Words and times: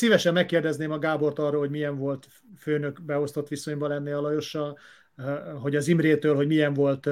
Szívesen 0.00 0.32
megkérdezném 0.32 0.90
a 0.90 0.98
Gábort 0.98 1.38
arról, 1.38 1.60
hogy 1.60 1.70
milyen 1.70 1.98
volt 1.98 2.28
főnök 2.56 3.02
beosztott 3.02 3.48
viszonyban 3.48 3.88
lenni 3.88 4.10
a 4.10 4.20
Lajossal, 4.20 4.78
hogy 5.60 5.76
az 5.76 5.88
Imrétől, 5.88 6.34
hogy 6.34 6.46
milyen 6.46 6.74
volt 6.74 7.08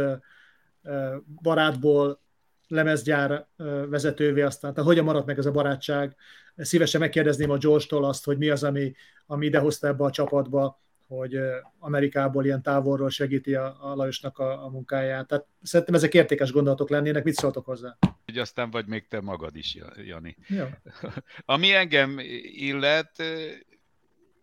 barátból 1.42 2.20
lemezgyár 2.68 3.46
vezetővé 3.88 4.42
aztán, 4.42 4.74
tehát 4.74 4.88
hogyan 4.88 5.04
maradt 5.04 5.26
meg 5.26 5.38
ez 5.38 5.46
a 5.46 5.50
barátság. 5.50 6.16
Szívesen 6.56 7.00
megkérdezném 7.00 7.50
a 7.50 7.56
George-tól 7.58 8.04
azt, 8.04 8.24
hogy 8.24 8.38
mi 8.38 8.48
az, 8.48 8.64
ami, 8.64 8.94
ami 9.26 9.46
idehozta 9.46 9.86
ebbe 9.86 10.04
a 10.04 10.10
csapatba, 10.10 10.80
hogy 11.06 11.38
Amerikából 11.78 12.44
ilyen 12.44 12.62
távolról 12.62 13.10
segíti 13.10 13.54
a, 13.54 13.76
a 13.80 13.94
Lajosnak 13.94 14.38
a, 14.38 14.64
a 14.64 14.68
munkáját. 14.68 15.26
Tehát 15.26 15.46
szerintem 15.62 15.94
ezek 15.94 16.14
értékes 16.14 16.52
gondolatok 16.52 16.90
lennének. 16.90 17.24
Mit 17.24 17.34
szóltok 17.34 17.64
hozzá? 17.64 17.98
Hogy 18.28 18.38
aztán 18.38 18.70
vagy 18.70 18.86
még 18.86 19.06
te 19.06 19.20
magad 19.20 19.56
is, 19.56 19.76
Jani. 19.96 20.36
Ja. 20.48 20.82
Ami 21.44 21.72
engem 21.74 22.18
illet, 22.42 23.22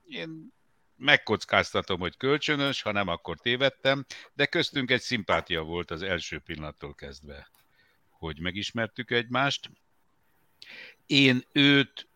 én 0.07 0.53
megkockáztatom, 0.97 1.99
hogy 1.99 2.17
kölcsönös, 2.17 2.81
ha 2.81 2.91
nem, 2.91 3.07
akkor 3.07 3.39
tévedtem, 3.39 4.05
de 4.33 4.45
köztünk 4.45 4.91
egy 4.91 5.01
szimpátia 5.01 5.61
volt 5.61 5.91
az 5.91 6.01
első 6.01 6.39
pillanattól 6.39 6.93
kezdve, 6.93 7.49
hogy 8.09 8.39
megismertük 8.39 9.11
egymást. 9.11 9.69
Én 11.05 11.43
őt 11.51 12.07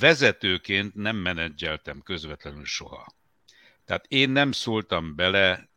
vezetőként 0.00 0.94
nem 0.94 1.16
menedzseltem 1.16 2.02
közvetlenül 2.02 2.64
soha. 2.64 3.14
Tehát 3.84 4.06
én 4.08 4.30
nem 4.30 4.52
szóltam 4.52 5.14
bele, 5.14 5.68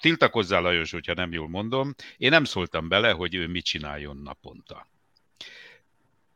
tiltakozzál 0.00 0.62
Lajos, 0.62 0.90
hogyha 0.90 1.14
nem 1.14 1.32
jól 1.32 1.48
mondom, 1.48 1.94
én 2.16 2.30
nem 2.30 2.44
szóltam 2.44 2.88
bele, 2.88 3.10
hogy 3.10 3.34
ő 3.34 3.46
mit 3.46 3.64
csináljon 3.64 4.16
naponta. 4.16 4.88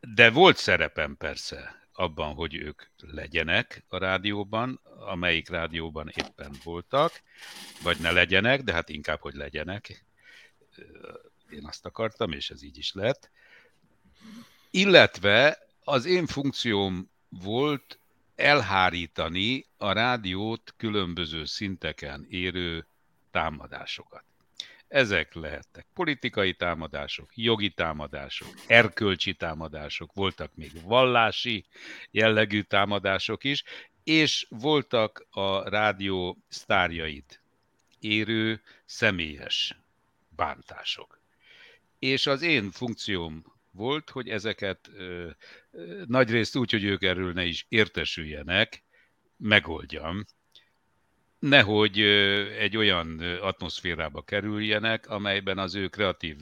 De 0.00 0.30
volt 0.30 0.56
szerepem 0.56 1.16
persze 1.16 1.88
abban, 1.92 2.34
hogy 2.34 2.54
ők 2.54 2.82
legyenek 3.00 3.84
a 3.88 3.98
rádióban, 3.98 4.80
amelyik 4.98 5.48
rádióban 5.48 6.12
éppen 6.14 6.56
voltak, 6.64 7.22
vagy 7.82 7.98
ne 7.98 8.10
legyenek, 8.10 8.62
de 8.62 8.72
hát 8.72 8.88
inkább, 8.88 9.20
hogy 9.20 9.34
legyenek. 9.34 10.04
Én 11.50 11.66
azt 11.66 11.86
akartam, 11.86 12.32
és 12.32 12.50
ez 12.50 12.62
így 12.62 12.78
is 12.78 12.92
lett. 12.92 13.30
Illetve 14.70 15.58
az 15.84 16.04
én 16.04 16.26
funkcióm 16.26 17.10
volt 17.28 17.98
elhárítani 18.36 19.64
a 19.76 19.92
rádiót 19.92 20.74
különböző 20.76 21.44
szinteken 21.44 22.26
érő 22.28 22.86
támadásokat. 23.30 24.24
Ezek 24.88 25.34
lehettek 25.34 25.86
politikai 25.94 26.54
támadások, 26.54 27.36
jogi 27.36 27.70
támadások, 27.70 28.48
erkölcsi 28.66 29.34
támadások, 29.34 30.12
voltak 30.12 30.54
még 30.54 30.70
vallási 30.82 31.64
jellegű 32.10 32.62
támadások 32.62 33.44
is, 33.44 33.64
és 34.04 34.46
voltak 34.48 35.26
a 35.30 35.68
rádió 35.68 36.38
sztárjait 36.48 37.40
érő 38.00 38.62
személyes 38.84 39.76
bántások. 40.28 41.20
És 41.98 42.26
az 42.26 42.42
én 42.42 42.70
funkcióm 42.70 43.55
volt, 43.76 44.10
hogy 44.10 44.28
ezeket 44.28 44.88
ö, 44.94 45.28
ö, 45.70 46.02
nagyrészt 46.06 46.56
úgy, 46.56 46.70
hogy 46.70 46.84
ők 46.84 47.02
erről 47.02 47.32
ne 47.32 47.44
is 47.44 47.66
értesüljenek, 47.68 48.84
megoldjam, 49.36 50.24
nehogy 51.38 52.00
ö, 52.00 52.46
egy 52.50 52.76
olyan 52.76 53.18
atmoszférába 53.20 54.22
kerüljenek, 54.22 55.08
amelyben 55.08 55.58
az 55.58 55.74
ő 55.74 55.88
kreatív 55.88 56.36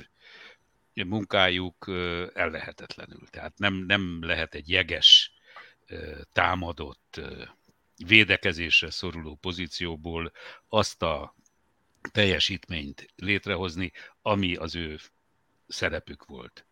munkájuk 0.93 1.91
ellehetetlenül. 2.35 3.27
Tehát 3.31 3.59
nem, 3.59 3.75
nem 3.75 4.19
lehet 4.23 4.55
egy 4.55 4.71
jeges, 4.71 5.35
támadott, 6.33 7.21
védekezésre 8.07 8.91
szoruló 8.91 9.35
pozícióból 9.35 10.33
azt 10.69 11.03
a 11.03 11.35
teljesítményt 12.13 13.13
létrehozni, 13.17 13.93
ami 14.23 14.57
az 14.57 14.75
ő 14.75 14.99
szerepük 15.67 16.25
volt 16.25 16.67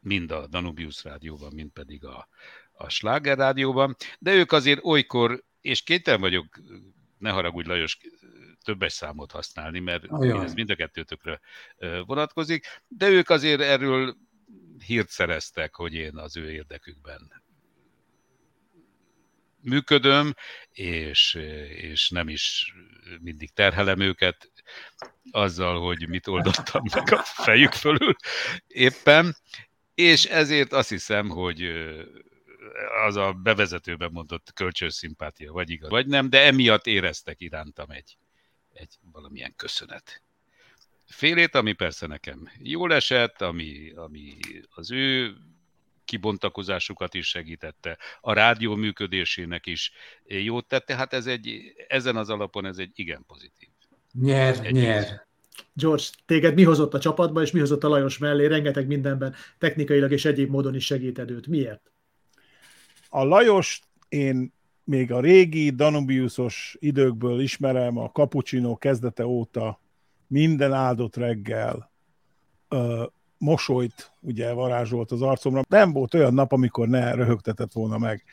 mind 0.00 0.30
a 0.30 0.46
Danubius 0.46 1.04
rádióban, 1.04 1.52
mind 1.54 1.70
pedig 1.70 2.04
a, 2.04 2.28
a 2.72 2.88
Schlager 2.88 3.38
rádióban, 3.38 3.96
de 4.18 4.34
ők 4.34 4.52
azért 4.52 4.84
olykor, 4.84 5.44
és 5.60 5.82
kéten 5.82 6.20
vagyok, 6.20 6.60
ne 7.18 7.30
haragudj 7.30 7.68
Lajos, 7.68 7.98
többes 8.64 8.92
számot 8.92 9.32
használni, 9.32 9.78
mert 9.78 10.04
Ajaj. 10.06 10.44
ez 10.44 10.54
mind 10.54 10.70
a 10.70 10.74
kettőtökre 10.74 11.40
vonatkozik, 12.06 12.66
de 12.88 13.08
ők 13.08 13.30
azért 13.30 13.60
erről 13.60 14.16
hírt 14.86 15.08
szereztek, 15.08 15.74
hogy 15.74 15.94
én 15.94 16.16
az 16.16 16.36
ő 16.36 16.52
érdekükben 16.52 17.42
működöm, 19.62 20.34
és, 20.72 21.34
és 21.68 22.08
nem 22.08 22.28
is 22.28 22.74
mindig 23.20 23.52
terhelem 23.52 24.00
őket 24.00 24.52
azzal, 25.30 25.80
hogy 25.80 26.08
mit 26.08 26.26
oldottam 26.26 26.82
meg 26.94 27.12
a 27.12 27.22
fejük 27.22 27.72
fölül 27.72 28.14
éppen, 28.66 29.36
és 30.00 30.24
ezért 30.24 30.72
azt 30.72 30.88
hiszem, 30.88 31.28
hogy 31.28 31.70
az 33.06 33.16
a 33.16 33.32
bevezetőben 33.32 34.10
mondott 34.12 34.52
kölcsönszimpátia, 34.54 35.52
vagy 35.52 35.70
igaz, 35.70 35.90
vagy 35.90 36.06
nem, 36.06 36.30
de 36.30 36.44
emiatt 36.44 36.86
éreztek 36.86 37.40
irántam 37.40 37.90
egy, 37.90 38.16
egy 38.72 38.98
valamilyen 39.12 39.54
köszönet. 39.56 40.22
Félét, 41.06 41.54
ami 41.54 41.72
persze 41.72 42.06
nekem 42.06 42.50
jól 42.58 42.94
esett, 42.94 43.40
ami, 43.40 43.92
ami 43.94 44.36
az 44.74 44.90
ő 44.90 45.36
kibontakozásukat 46.04 47.14
is 47.14 47.28
segítette, 47.28 47.98
a 48.20 48.32
rádió 48.32 48.74
működésének 48.74 49.66
is 49.66 49.92
jót 50.24 50.66
tette, 50.66 50.96
hát 50.96 51.12
ez 51.12 51.26
egy, 51.26 51.74
ezen 51.88 52.16
az 52.16 52.30
alapon 52.30 52.66
ez 52.66 52.78
egy 52.78 52.90
igen 52.94 53.24
pozitív. 53.26 53.68
Nyer, 54.12 54.64
egy 54.64 54.72
nyer. 54.72 55.28
George, 55.74 56.04
téged 56.26 56.54
mi 56.54 56.62
hozott 56.62 56.94
a 56.94 56.98
csapatba, 56.98 57.42
és 57.42 57.50
mi 57.50 57.58
hozott 57.58 57.84
a 57.84 57.88
Lajos 57.88 58.18
mellé, 58.18 58.46
rengeteg 58.46 58.86
mindenben 58.86 59.34
technikailag 59.58 60.12
és 60.12 60.24
egyéb 60.24 60.50
módon 60.50 60.74
is 60.74 60.84
segíted 60.84 61.30
őt. 61.30 61.46
Miért? 61.46 61.92
A 63.08 63.24
Lajos 63.24 63.80
én 64.08 64.52
még 64.84 65.12
a 65.12 65.20
régi 65.20 65.70
Danubiusos 65.70 66.76
időkből 66.78 67.40
ismerem, 67.40 67.98
a 67.98 68.10
Cappuccino 68.10 68.76
kezdete 68.76 69.26
óta 69.26 69.80
minden 70.26 70.72
áldott 70.72 71.16
reggel 71.16 71.90
ö, 72.68 73.04
mosolyt 73.38 74.12
ugye 74.20 74.52
varázsolt 74.52 75.10
az 75.10 75.22
arcomra. 75.22 75.62
Nem 75.68 75.92
volt 75.92 76.14
olyan 76.14 76.34
nap, 76.34 76.52
amikor 76.52 76.88
ne 76.88 77.14
röhögtetett 77.14 77.72
volna 77.72 77.98
meg. 77.98 78.24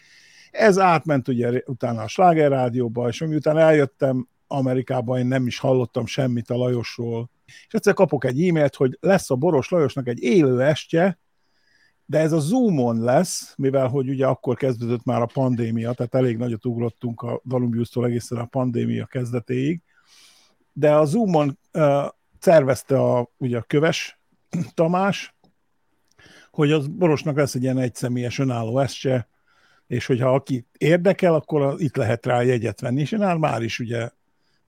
Ez 0.52 0.80
átment 0.80 1.28
ugye 1.28 1.62
utána 1.66 2.02
a 2.02 2.08
Sláger 2.08 2.50
rádióba, 2.50 3.08
és 3.08 3.20
miután 3.20 3.58
eljöttem 3.58 4.28
Amerikában, 4.48 5.20
én 5.20 5.26
nem 5.26 5.48
is 5.48 5.60
hallottam 5.60 6.06
semmit 6.06 6.50
a 6.50 6.56
Lajosról, 6.56 7.30
és 7.46 7.74
egyszer 7.74 7.94
kapok 7.94 8.26
egy 8.26 8.48
e-mailt, 8.48 8.76
hogy 8.76 8.98
lesz 9.00 9.30
a 9.30 9.36
Boros 9.36 9.70
Lajosnak 9.70 10.08
egy 10.08 10.22
élő 10.22 10.62
estje, 10.62 11.20
de 12.06 12.20
ez 12.20 12.32
a 12.32 12.40
Zoomon 12.40 13.04
lesz, 13.04 13.54
mivel 13.58 13.88
hogy 13.88 14.10
ugye 14.10 14.28
akkor 14.28 14.56
kezdődött 14.56 15.04
már 15.04 15.22
a 15.22 15.26
pandémia, 15.26 15.94
tehát 15.94 16.16
elég 16.16 16.38
nagyot 16.38 16.66
ugrottunk 16.66 17.22
a 17.22 17.42
Dalumbiusztól 17.46 18.06
egészen 18.06 18.38
a 18.38 18.46
pandémia 18.46 19.06
kezdetéig, 19.06 19.82
de 20.74 20.96
a 20.96 21.06
Zoomon 21.06 21.60
uh, 21.74 22.08
szervezte 22.40 23.00
a, 23.00 23.32
ugye 23.38 23.58
a 23.58 23.62
köves 23.62 24.20
Tamás, 24.74 25.36
hogy 26.52 26.72
az 26.72 26.88
Borosnak 26.88 27.36
lesz 27.36 27.56
egy 27.56 27.64
ilyen 27.64 27.78
egyszemélyes 27.78 28.40
önálló 28.40 28.80
estje, 28.80 29.30
és 29.88 30.06
hogyha 30.06 30.34
aki 30.34 30.68
érdekel, 30.78 31.34
akkor 31.34 31.76
itt 31.78 31.96
lehet 31.96 32.26
rá 32.26 32.42
jegyet 32.42 32.82
venni, 32.82 33.02
és 33.02 33.12
én 33.12 33.20
már 33.20 33.62
is 33.62 33.80
ugye 33.80 34.10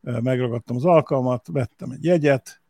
megragadtam 0.02 0.76
az 0.76 0.86
alkalmat, 0.86 1.48
vettem 1.52 1.92
egy 1.92 2.04
jegyet, 2.04 2.62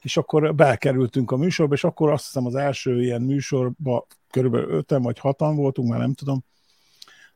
és 0.00 0.16
akkor 0.16 0.54
belkerültünk 0.54 1.30
a 1.30 1.36
műsorba, 1.36 1.74
és 1.74 1.84
akkor 1.84 2.10
azt 2.10 2.24
hiszem 2.24 2.46
az 2.46 2.54
első 2.54 3.02
ilyen 3.02 3.22
műsorba 3.22 4.06
körülbelül 4.30 4.70
öten 4.70 5.02
vagy 5.02 5.18
hatan 5.18 5.56
voltunk, 5.56 5.88
már 5.88 5.98
nem 5.98 6.14
tudom, 6.14 6.44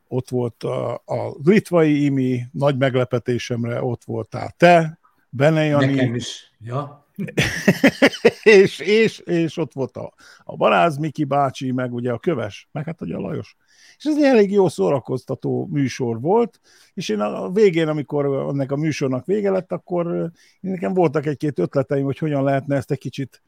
ott 0.07 0.29
volt 0.29 0.63
a, 0.63 0.93
a 0.93 1.35
litvai 1.43 2.03
imi, 2.03 2.43
nagy 2.51 2.77
meglepetésemre 2.77 3.83
ott 3.83 4.03
voltál 4.03 4.53
te, 4.57 4.99
Bene 5.29 5.63
Jani. 5.63 5.93
Nekem 5.93 6.15
is, 6.15 6.51
ja. 6.59 7.07
és, 8.43 8.79
és, 8.79 9.19
és 9.19 9.57
ott 9.57 9.73
volt 9.73 9.97
a, 9.97 10.13
a 10.43 10.55
Baráz 10.55 10.97
Miki 10.97 11.23
bácsi, 11.23 11.71
meg 11.71 11.93
ugye 11.93 12.11
a 12.11 12.19
Köves, 12.19 12.69
meg 12.71 12.85
hát 12.85 13.01
ugye 13.01 13.15
a 13.15 13.19
Lajos. 13.19 13.57
És 13.97 14.05
ez 14.05 14.17
egy 14.17 14.23
elég 14.23 14.51
jó 14.51 14.67
szórakoztató 14.67 15.67
műsor 15.71 16.21
volt, 16.21 16.59
és 16.93 17.09
én 17.09 17.19
a 17.19 17.51
végén, 17.51 17.87
amikor 17.87 18.25
ennek 18.25 18.71
a 18.71 18.75
műsornak 18.75 19.25
vége 19.25 19.51
lett, 19.51 19.71
akkor 19.71 20.31
nekem 20.59 20.93
voltak 20.93 21.25
egy-két 21.25 21.59
ötleteim, 21.59 22.05
hogy 22.05 22.17
hogyan 22.17 22.43
lehetne 22.43 22.75
ezt 22.75 22.91
egy 22.91 22.97
kicsit 22.97 23.41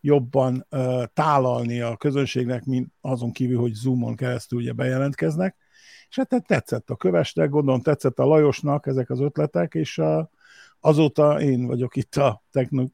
jobban 0.00 0.66
uh, 0.70 1.04
tálalni 1.14 1.80
a 1.80 1.96
közönségnek, 1.96 2.64
mint 2.64 2.92
azon 3.00 3.32
kívül, 3.32 3.58
hogy 3.58 3.72
Zoomon 3.72 4.16
keresztül 4.16 4.58
ugye 4.58 4.72
bejelentkeznek. 4.72 5.56
És 6.08 6.16
hát 6.16 6.44
tetszett 6.46 6.90
a 6.90 6.96
kövesnek, 6.96 7.50
gondolom 7.50 7.80
tetszett 7.80 8.18
a 8.18 8.24
Lajosnak 8.24 8.86
ezek 8.86 9.10
az 9.10 9.20
ötletek, 9.20 9.74
és 9.74 9.98
uh, 9.98 10.22
azóta 10.84 11.40
én 11.40 11.66
vagyok 11.66 11.96
itt 11.96 12.16
a 12.16 12.42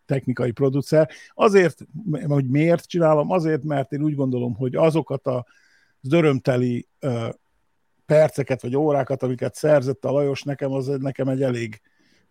technikai 0.06 0.50
producer. 0.50 1.08
Azért, 1.34 1.86
hogy 2.26 2.48
miért 2.48 2.88
csinálom? 2.88 3.30
Azért, 3.30 3.64
mert 3.64 3.92
én 3.92 4.02
úgy 4.02 4.14
gondolom, 4.14 4.54
hogy 4.54 4.74
azokat 4.74 5.26
a 5.26 5.46
az 6.02 6.12
örömteli 6.12 6.88
perceket 8.06 8.62
vagy 8.62 8.76
órákat, 8.76 9.22
amiket 9.22 9.54
szerzett 9.54 10.04
a 10.04 10.10
Lajos, 10.10 10.42
nekem 10.42 10.72
az 10.72 10.86
nekem 10.86 11.28
egy 11.28 11.42
elég 11.42 11.80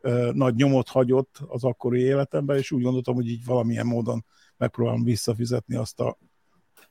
ö, 0.02 0.32
nagy 0.34 0.56
nyomot 0.56 0.88
hagyott 0.88 1.40
az 1.48 1.64
akkori 1.64 2.00
életemben, 2.00 2.58
és 2.58 2.72
úgy 2.72 2.82
gondoltam, 2.82 3.16
hogy 3.16 3.28
így 3.28 3.46
valamilyen 3.46 3.86
módon 3.86 4.26
megpróbálom 4.58 5.04
visszafizetni 5.04 5.76
azt 5.76 6.00
a, 6.00 6.18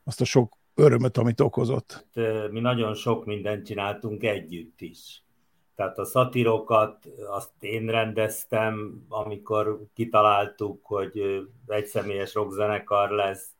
azt 0.04 0.20
a 0.20 0.24
sok 0.24 0.56
örömöt, 0.74 1.16
amit 1.16 1.40
okozott. 1.40 2.06
Mi 2.50 2.60
nagyon 2.60 2.94
sok 2.94 3.24
mindent 3.24 3.66
csináltunk 3.66 4.22
együtt 4.22 4.80
is. 4.80 5.24
Tehát 5.74 5.98
a 5.98 6.04
szatírokat 6.04 7.08
azt 7.28 7.52
én 7.60 7.86
rendeztem, 7.86 9.04
amikor 9.08 9.80
kitaláltuk, 9.94 10.84
hogy 10.86 11.20
egy 11.66 11.86
személyes 11.86 12.34
rockzenekar 12.34 13.10
lesz, 13.10 13.55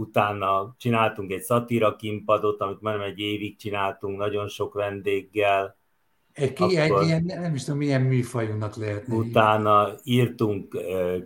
utána 0.00 0.74
csináltunk 0.78 1.32
egy 1.32 1.42
szatíra 1.42 1.96
kimpadot, 1.96 2.60
amit 2.60 2.80
már 2.80 3.00
egy 3.00 3.18
évig 3.18 3.56
csináltunk, 3.56 4.18
nagyon 4.18 4.48
sok 4.48 4.74
vendéggel. 4.74 5.76
Egy, 6.32 6.52
Akkor, 6.62 7.02
ilyen, 7.02 7.22
nem 7.24 7.54
is 7.54 7.64
tudom, 7.64 7.78
milyen 7.78 8.02
műfajunknak 8.02 8.76
lehetne. 8.76 9.14
Utána 9.14 9.94
írtunk 10.02 10.76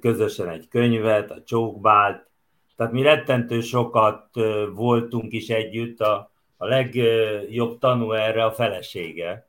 közösen 0.01 0.49
egy 0.49 0.69
könyvet, 0.69 1.31
a 1.31 1.43
Csókbált, 1.43 2.31
tehát 2.77 2.93
mi 2.93 3.03
rettentő 3.03 3.61
sokat 3.61 4.29
voltunk 4.75 5.33
is 5.33 5.49
együtt, 5.49 6.01
a, 6.01 6.33
a 6.57 6.67
legjobb 6.67 7.79
tanú 7.79 8.13
erre 8.13 8.45
a 8.45 8.53
felesége. 8.53 9.49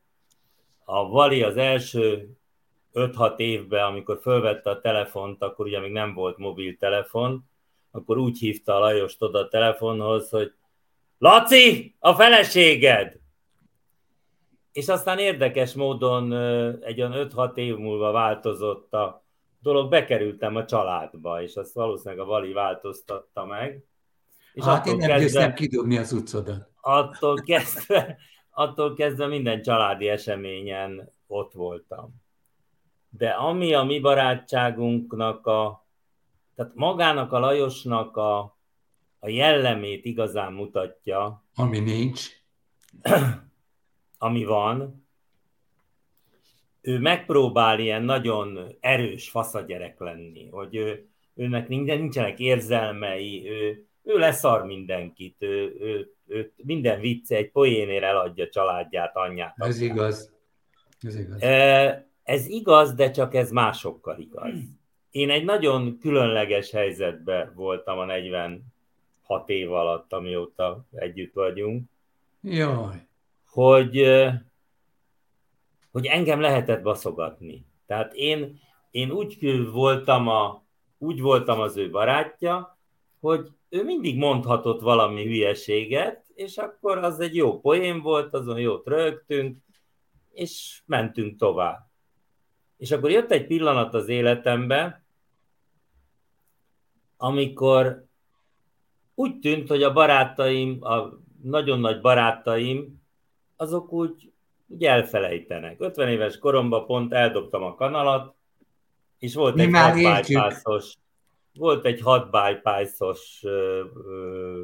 A 0.86 1.10
Vali 1.10 1.44
az 1.44 1.58
első 1.58 2.38
5-6 2.94 3.38
évben, 3.38 3.84
amikor 3.86 4.20
fölvette 4.22 4.70
a 4.70 4.82
telefont, 4.82 5.44
akkor 5.44 5.66
ugye 5.66 5.80
még 5.80 5.92
nem 5.92 6.14
volt 6.14 6.38
mobiltelefon, 6.38 7.50
akkor 7.96 8.18
úgy 8.18 8.38
hívta 8.38 8.76
a 8.76 8.80
Lajost 8.80 9.22
oda 9.22 9.40
a 9.40 9.48
telefonhoz, 9.48 10.30
hogy 10.30 10.54
Laci, 11.18 11.96
a 12.00 12.14
feleséged! 12.14 13.20
És 14.72 14.88
aztán 14.88 15.20
érdekes 15.20 15.74
módon 15.74 16.34
egy 16.82 17.02
olyan 17.02 17.30
5-6 17.36 17.56
év 17.56 17.76
múlva 17.76 18.12
változott 18.12 18.94
a 18.94 19.24
dolog, 19.60 19.90
bekerültem 19.90 20.56
a 20.56 20.66
családba, 20.66 21.42
és 21.42 21.56
azt 21.56 21.74
valószínűleg 21.74 22.20
a 22.20 22.28
Vali 22.28 22.54
változtatta 22.54 23.46
meg. 23.46 23.84
És 24.54 24.64
hát 24.64 24.86
én 24.86 24.96
nem 24.96 25.08
kezdve, 25.08 25.24
győztem 25.24 25.54
kidobni 25.54 25.98
az 25.98 26.12
utcodat. 26.12 26.70
Attól 26.82 27.36
kezdve, 27.36 28.18
attól 28.50 28.94
kezdve 28.94 29.28
minden 29.28 29.62
családi 29.62 30.08
eseményen 30.08 31.10
ott 31.28 31.54
voltam. 31.54 32.22
De 33.10 33.30
ami 33.30 33.74
a 33.74 33.84
mi 33.84 34.00
barátságunknak 34.00 35.48
a 35.48 35.83
tehát 36.56 36.72
magának 36.76 37.32
a 37.32 37.40
Lajosnak 37.40 38.18
a, 38.18 38.40
a 39.20 39.30
jellemét 39.30 40.06
igazán 40.06 40.54
mutatja. 40.54 41.44
Ami 41.56 41.80
nincs. 41.80 42.28
Ami 44.18 44.44
van. 44.44 45.08
Ő 46.82 47.00
megpróbál 47.00 47.80
ilyen 47.80 48.04
nagyon 48.04 48.76
erős 48.80 49.30
faszagyerek 49.30 50.00
lenni, 50.00 50.50
hogy 50.50 50.76
ő, 50.76 51.08
őnek 51.34 51.68
nincsenek 51.68 52.40
érzelmei, 52.40 53.50
ő, 53.50 53.88
ő 54.04 54.18
leszar 54.18 54.66
mindenkit, 54.66 55.36
ő, 55.40 55.76
ő, 55.80 56.14
ő 56.28 56.54
minden 56.56 57.00
vicce 57.00 57.36
egy 57.36 57.52
poénér 57.52 58.04
eladja 58.04 58.50
családját, 58.50 59.16
anyját. 59.16 59.56
Ez 59.58 59.82
igaz. 59.82 60.34
Ez 61.02 61.16
igaz. 61.16 61.42
Ez 62.24 62.48
igaz, 62.48 62.94
de 62.94 63.12
csak 63.12 63.36
ez 63.36 63.52
másokkal 63.52 64.20
igaz 64.20 64.54
én 65.14 65.30
egy 65.30 65.44
nagyon 65.44 65.98
különleges 65.98 66.72
helyzetben 66.72 67.54
voltam 67.56 68.00
a 68.00 68.06
46 68.06 68.62
év 69.46 69.72
alatt, 69.72 70.14
amióta 70.14 70.86
együtt 70.92 71.34
vagyunk. 71.34 71.90
Jaj. 72.42 73.08
Hogy, 73.50 74.20
hogy 75.92 76.06
engem 76.06 76.40
lehetett 76.40 76.82
baszogatni. 76.82 77.66
Tehát 77.86 78.14
én, 78.14 78.60
én 78.92 79.12
úgy 79.12 79.38
voltam, 79.72 80.28
a, 80.28 80.64
úgy 80.98 81.22
voltam 81.22 81.60
az 81.60 81.78
ő 81.78 81.90
barátja, 81.90 82.78
hogy 83.20 83.48
ő 83.70 83.84
mindig 83.84 84.18
mondhatott 84.18 84.82
valami 84.82 85.24
hülyeséget, 85.24 86.26
és 86.36 86.58
akkor 86.58 86.98
az 86.98 87.20
egy 87.20 87.36
jó 87.36 87.60
poén 87.60 88.02
volt, 88.02 88.34
azon 88.34 88.60
jót 88.60 88.88
rögtünk, 88.88 89.58
és 90.32 90.82
mentünk 90.86 91.38
tovább. 91.38 91.92
És 92.78 92.92
akkor 92.92 93.12
jött 93.12 93.32
egy 93.32 93.48
pillanat 93.48 93.94
az 93.94 94.08
életembe, 94.08 95.03
amikor 97.24 98.06
úgy 99.16 99.40
tűnt, 99.40 99.68
hogy 99.68 99.84
a 99.84 99.94
barátaim, 99.94 100.78
a 100.82 101.20
nagyon 101.42 101.80
nagy 101.80 102.02
barátaim, 102.02 103.02
azok 103.56 103.92
úgy, 103.92 104.32
úgy 104.68 104.84
elfelejtenek. 104.84 105.82
50 105.82 106.08
éves 106.08 106.38
koromban 106.38 106.86
pont 106.86 107.14
eldobtam 107.14 107.64
a 107.64 107.76
kanalat, 107.76 108.36
és 109.20 109.36
volt 109.36 109.56
Mi 109.56 109.62
egy 109.62 109.72
hat 109.74 109.96
bypassos, 109.96 110.98
volt 111.54 111.86
egy 111.86 112.02
hat 112.02 112.30
bypassos 112.32 113.44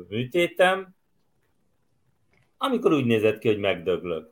műtétem, 0.07 0.95
amikor 2.57 2.93
úgy 2.93 3.05
nézett 3.05 3.39
ki, 3.39 3.47
hogy 3.47 3.59
megdöglök. 3.59 4.31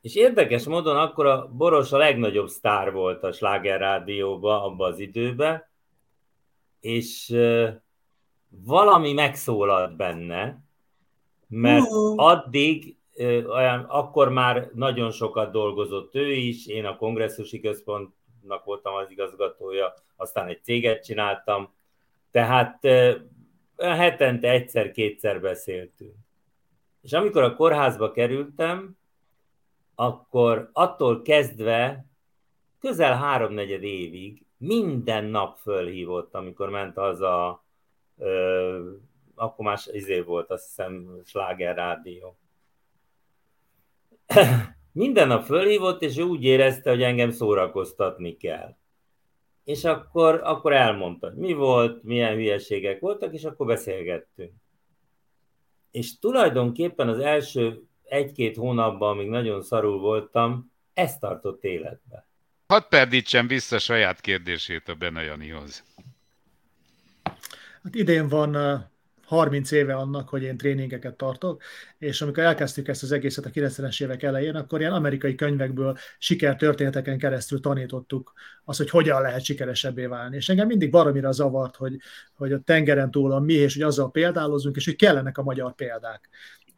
És 0.00 0.14
érdekes 0.14 0.64
módon 0.64 0.96
akkor 0.96 1.26
a 1.26 1.48
Boros 1.48 1.92
a 1.92 1.96
legnagyobb 1.96 2.48
sztár 2.48 2.92
volt 2.92 3.22
a 3.22 3.32
Sláger 3.32 3.80
Rádióban 3.80 4.62
abban 4.62 4.92
az 4.92 4.98
időben, 4.98 5.74
és 6.86 7.36
valami 8.48 9.12
megszólalt 9.12 9.96
benne, 9.96 10.64
mert 11.48 11.86
addig, 12.16 12.96
olyan, 13.46 13.80
akkor 13.80 14.28
már 14.28 14.70
nagyon 14.74 15.10
sokat 15.10 15.52
dolgozott 15.52 16.14
ő 16.14 16.32
is, 16.32 16.66
én 16.66 16.84
a 16.84 16.96
kongresszusi 16.96 17.60
központnak 17.60 18.64
voltam 18.64 18.94
az 18.94 19.10
igazgatója, 19.10 19.94
aztán 20.16 20.48
egy 20.48 20.62
céget 20.62 21.04
csináltam, 21.04 21.74
tehát 22.30 22.78
hetente 23.76 24.50
egyszer-kétszer 24.50 25.40
beszéltünk. 25.40 26.14
És 27.02 27.12
amikor 27.12 27.42
a 27.42 27.54
kórházba 27.54 28.10
kerültem, 28.10 28.96
akkor 29.94 30.70
attól 30.72 31.22
kezdve 31.22 32.06
közel 32.80 33.16
háromnegyed 33.16 33.82
évig 33.82 34.45
minden 34.56 35.24
nap 35.24 35.56
fölhívott, 35.56 36.34
amikor 36.34 36.70
ment 36.70 36.96
az 36.96 37.20
a, 37.20 37.64
ö, 38.18 38.90
akkor 39.34 39.64
más 39.64 39.86
izé 39.86 40.20
volt, 40.20 40.50
azt 40.50 40.66
hiszem, 40.66 41.20
Sláger 41.24 41.76
Rádió. 41.76 42.36
minden 44.92 45.28
nap 45.28 45.44
fölhívott, 45.44 46.02
és 46.02 46.18
ő 46.18 46.22
úgy 46.22 46.44
érezte, 46.44 46.90
hogy 46.90 47.02
engem 47.02 47.30
szórakoztatni 47.30 48.36
kell. 48.36 48.76
És 49.64 49.84
akkor, 49.84 50.40
akkor 50.44 50.72
elmondta, 50.72 51.32
mi 51.34 51.52
volt, 51.52 52.02
milyen 52.02 52.34
hülyeségek 52.34 53.00
voltak, 53.00 53.32
és 53.32 53.44
akkor 53.44 53.66
beszélgettünk. 53.66 54.52
És 55.90 56.18
tulajdonképpen 56.18 57.08
az 57.08 57.18
első 57.18 57.86
egy-két 58.02 58.56
hónapban, 58.56 59.10
amíg 59.10 59.28
nagyon 59.28 59.62
szarul 59.62 59.98
voltam, 59.98 60.72
ezt 60.94 61.20
tartott 61.20 61.64
életbe. 61.64 62.25
Hadd 62.66 62.82
perdítsem 62.88 63.46
vissza 63.46 63.78
saját 63.78 64.20
kérdését 64.20 64.88
a 64.88 64.94
Benajanihoz. 64.94 65.84
Hát 67.82 67.94
idén 67.94 68.28
van 68.28 68.84
30 69.24 69.70
éve 69.70 69.94
annak, 69.94 70.28
hogy 70.28 70.42
én 70.42 70.56
tréningeket 70.56 71.16
tartok, 71.16 71.62
és 71.98 72.22
amikor 72.22 72.42
elkezdtük 72.42 72.88
ezt 72.88 73.02
az 73.02 73.12
egészet 73.12 73.46
a 73.46 73.50
90-es 73.50 74.02
évek 74.02 74.22
elején, 74.22 74.54
akkor 74.54 74.80
ilyen 74.80 74.92
amerikai 74.92 75.34
könyvekből 75.34 75.96
sikertörténeteken 76.18 77.18
keresztül 77.18 77.60
tanítottuk 77.60 78.32
azt, 78.64 78.78
hogy 78.78 78.90
hogyan 78.90 79.22
lehet 79.22 79.44
sikeresebbé 79.44 80.06
válni. 80.06 80.36
És 80.36 80.48
engem 80.48 80.66
mindig 80.66 80.90
baromira 80.90 81.32
zavart, 81.32 81.76
hogy, 81.76 81.96
hogy 82.34 82.52
a 82.52 82.60
tengeren 82.60 83.10
túl 83.10 83.32
a 83.32 83.40
mi, 83.40 83.52
és 83.52 83.74
hogy 83.74 83.82
azzal 83.82 84.10
példálozunk, 84.10 84.76
és 84.76 84.84
hogy 84.84 84.96
kellenek 84.96 85.38
a 85.38 85.42
magyar 85.42 85.74
példák 85.74 86.28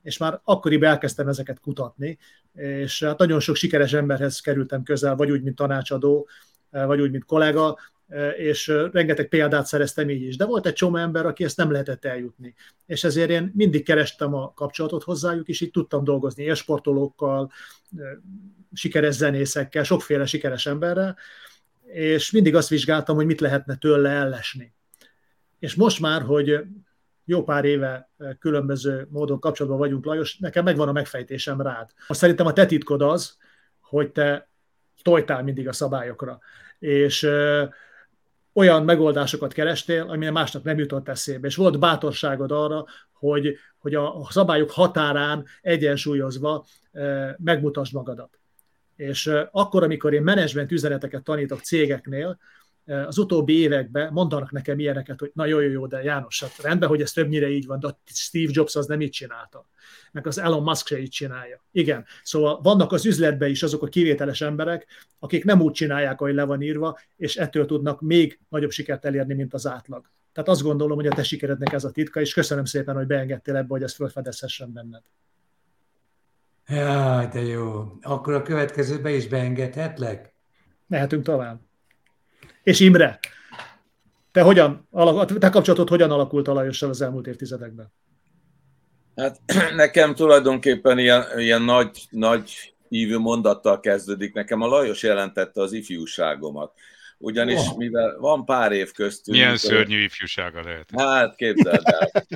és 0.02 0.16
már 0.16 0.40
akkoriban 0.44 0.88
elkezdtem 0.88 1.28
ezeket 1.28 1.60
kutatni, 1.60 2.18
és 2.58 3.02
hát 3.02 3.18
nagyon 3.18 3.40
sok 3.40 3.56
sikeres 3.56 3.92
emberhez 3.92 4.40
kerültem 4.40 4.82
közel, 4.82 5.16
vagy 5.16 5.30
úgy, 5.30 5.42
mint 5.42 5.56
tanácsadó, 5.56 6.28
vagy 6.70 7.00
úgy, 7.00 7.10
mint 7.10 7.24
kollega, 7.24 7.78
és 8.36 8.66
rengeteg 8.92 9.28
példát 9.28 9.66
szereztem 9.66 10.10
így 10.10 10.22
is. 10.22 10.36
De 10.36 10.44
volt 10.44 10.66
egy 10.66 10.72
csomó 10.72 10.96
ember, 10.96 11.26
aki 11.26 11.44
ezt 11.44 11.56
nem 11.56 11.70
lehetett 11.70 12.04
eljutni. 12.04 12.54
És 12.86 13.04
ezért 13.04 13.30
én 13.30 13.52
mindig 13.54 13.84
kerestem 13.84 14.34
a 14.34 14.52
kapcsolatot 14.54 15.02
hozzájuk, 15.02 15.48
és 15.48 15.60
így 15.60 15.70
tudtam 15.70 16.04
dolgozni 16.04 16.42
élsportolókkal, 16.42 17.50
sikeres 18.72 19.14
zenészekkel, 19.14 19.82
sokféle 19.82 20.26
sikeres 20.26 20.66
emberrel, 20.66 21.16
és 21.86 22.30
mindig 22.30 22.54
azt 22.54 22.68
vizsgáltam, 22.68 23.16
hogy 23.16 23.26
mit 23.26 23.40
lehetne 23.40 23.76
tőle 23.76 24.10
ellesni. 24.10 24.72
És 25.58 25.74
most 25.74 26.00
már, 26.00 26.22
hogy 26.22 26.60
jó 27.28 27.44
pár 27.44 27.64
éve 27.64 28.10
eh, 28.18 28.30
különböző 28.38 29.06
módon 29.10 29.40
kapcsolatban 29.40 29.80
vagyunk, 29.80 30.04
Lajos, 30.04 30.38
nekem 30.38 30.64
megvan 30.64 30.88
a 30.88 30.92
megfejtésem 30.92 31.60
rád. 31.60 31.90
Azt 32.06 32.20
szerintem 32.20 32.46
a 32.46 32.52
te 32.52 32.66
titkod 32.66 33.02
az, 33.02 33.36
hogy 33.80 34.10
te 34.12 34.48
tojtál 35.02 35.42
mindig 35.42 35.68
a 35.68 35.72
szabályokra, 35.72 36.38
és 36.78 37.22
ö, 37.22 37.60
eh, 37.60 37.68
olyan 38.52 38.84
megoldásokat 38.84 39.52
kerestél, 39.52 40.02
amilyen 40.08 40.32
másnak 40.32 40.62
nem 40.62 40.78
jutott 40.78 41.08
eszébe, 41.08 41.46
és 41.46 41.56
volt 41.56 41.78
bátorságod 41.78 42.52
arra, 42.52 42.84
hogy, 43.12 43.56
hogy 43.78 43.94
a 43.94 44.26
szabályok 44.30 44.70
határán 44.70 45.44
egyensúlyozva 45.60 46.66
megmutasd 47.36 47.94
magadat. 47.94 48.38
És 48.96 49.32
akkor, 49.50 49.82
amikor 49.82 50.12
én 50.12 50.22
menedzsment 50.22 50.72
üzeneteket 50.72 51.22
tanítok 51.22 51.60
cégeknél, 51.60 52.38
az 52.88 53.18
utóbbi 53.18 53.58
években 53.58 54.12
mondanak 54.12 54.52
nekem 54.52 54.78
ilyeneket, 54.78 55.20
hogy 55.20 55.30
na 55.34 55.46
jó, 55.46 55.60
jó, 55.60 55.70
jó, 55.70 55.86
de 55.86 56.02
János, 56.02 56.40
hát 56.40 56.56
rendben, 56.62 56.88
hogy 56.88 57.00
ez 57.00 57.12
többnyire 57.12 57.48
így 57.48 57.66
van, 57.66 57.80
de 57.80 57.98
Steve 58.04 58.50
Jobs 58.54 58.76
az 58.76 58.86
nem 58.86 59.00
így 59.00 59.10
csinálta. 59.10 59.66
Meg 60.12 60.26
az 60.26 60.38
Elon 60.38 60.62
Musk 60.62 60.86
se 60.86 61.00
így 61.00 61.10
csinálja. 61.10 61.64
Igen, 61.72 62.04
szóval 62.22 62.60
vannak 62.60 62.92
az 62.92 63.06
üzletben 63.06 63.50
is 63.50 63.62
azok 63.62 63.82
a 63.82 63.86
kivételes 63.86 64.40
emberek, 64.40 64.86
akik 65.18 65.44
nem 65.44 65.60
úgy 65.60 65.72
csinálják, 65.72 66.20
ahogy 66.20 66.34
le 66.34 66.44
van 66.44 66.62
írva, 66.62 66.98
és 67.16 67.36
ettől 67.36 67.66
tudnak 67.66 68.00
még 68.00 68.40
nagyobb 68.48 68.70
sikert 68.70 69.04
elérni, 69.04 69.34
mint 69.34 69.54
az 69.54 69.66
átlag. 69.66 70.10
Tehát 70.32 70.48
azt 70.48 70.62
gondolom, 70.62 70.96
hogy 70.96 71.06
a 71.06 71.14
te 71.14 71.22
sikerednek 71.22 71.72
ez 71.72 71.84
a 71.84 71.90
titka, 71.90 72.20
és 72.20 72.34
köszönöm 72.34 72.64
szépen, 72.64 72.94
hogy 72.94 73.06
beengedtél 73.06 73.56
ebbe, 73.56 73.68
hogy 73.68 73.82
ezt 73.82 73.94
felfedezhessen 73.94 74.72
benned. 74.72 75.02
Jaj, 76.68 77.26
de 77.26 77.40
jó. 77.40 77.98
Akkor 78.02 78.34
a 78.34 78.42
következőbe 78.42 79.10
is 79.10 79.28
beengedhetlek? 79.28 80.34
Mehetünk 80.86 81.24
tovább. 81.24 81.67
És 82.62 82.80
Imre, 82.80 83.18
te, 84.32 84.42
hogyan, 84.42 84.88
te 85.38 85.50
kapcsolatod 85.50 85.88
hogyan 85.88 86.10
alakult 86.10 86.48
a 86.48 86.52
Lajossal 86.52 86.90
az 86.90 87.00
elmúlt 87.00 87.26
évtizedekben? 87.26 87.92
Hát 89.16 89.40
nekem 89.74 90.14
tulajdonképpen 90.14 90.98
ilyen, 90.98 91.24
ilyen 91.36 91.62
nagy, 91.62 92.06
nagy 92.10 92.74
hívő 92.88 93.18
mondattal 93.18 93.80
kezdődik. 93.80 94.34
Nekem 94.34 94.60
a 94.60 94.66
Lajos 94.66 95.02
jelentette 95.02 95.60
az 95.60 95.72
ifjúságomat. 95.72 96.72
Ugyanis 97.18 97.58
oh. 97.58 97.76
mivel 97.76 98.18
van 98.18 98.44
pár 98.44 98.72
év 98.72 98.92
köztünk... 98.92 99.36
Milyen 99.36 99.52
mikor... 99.52 99.70
szörnyű 99.70 100.02
ifjúsága 100.02 100.62
lehet. 100.62 100.88
Hát 100.96 101.36
képzeld 101.36 101.82
el. 101.84 102.26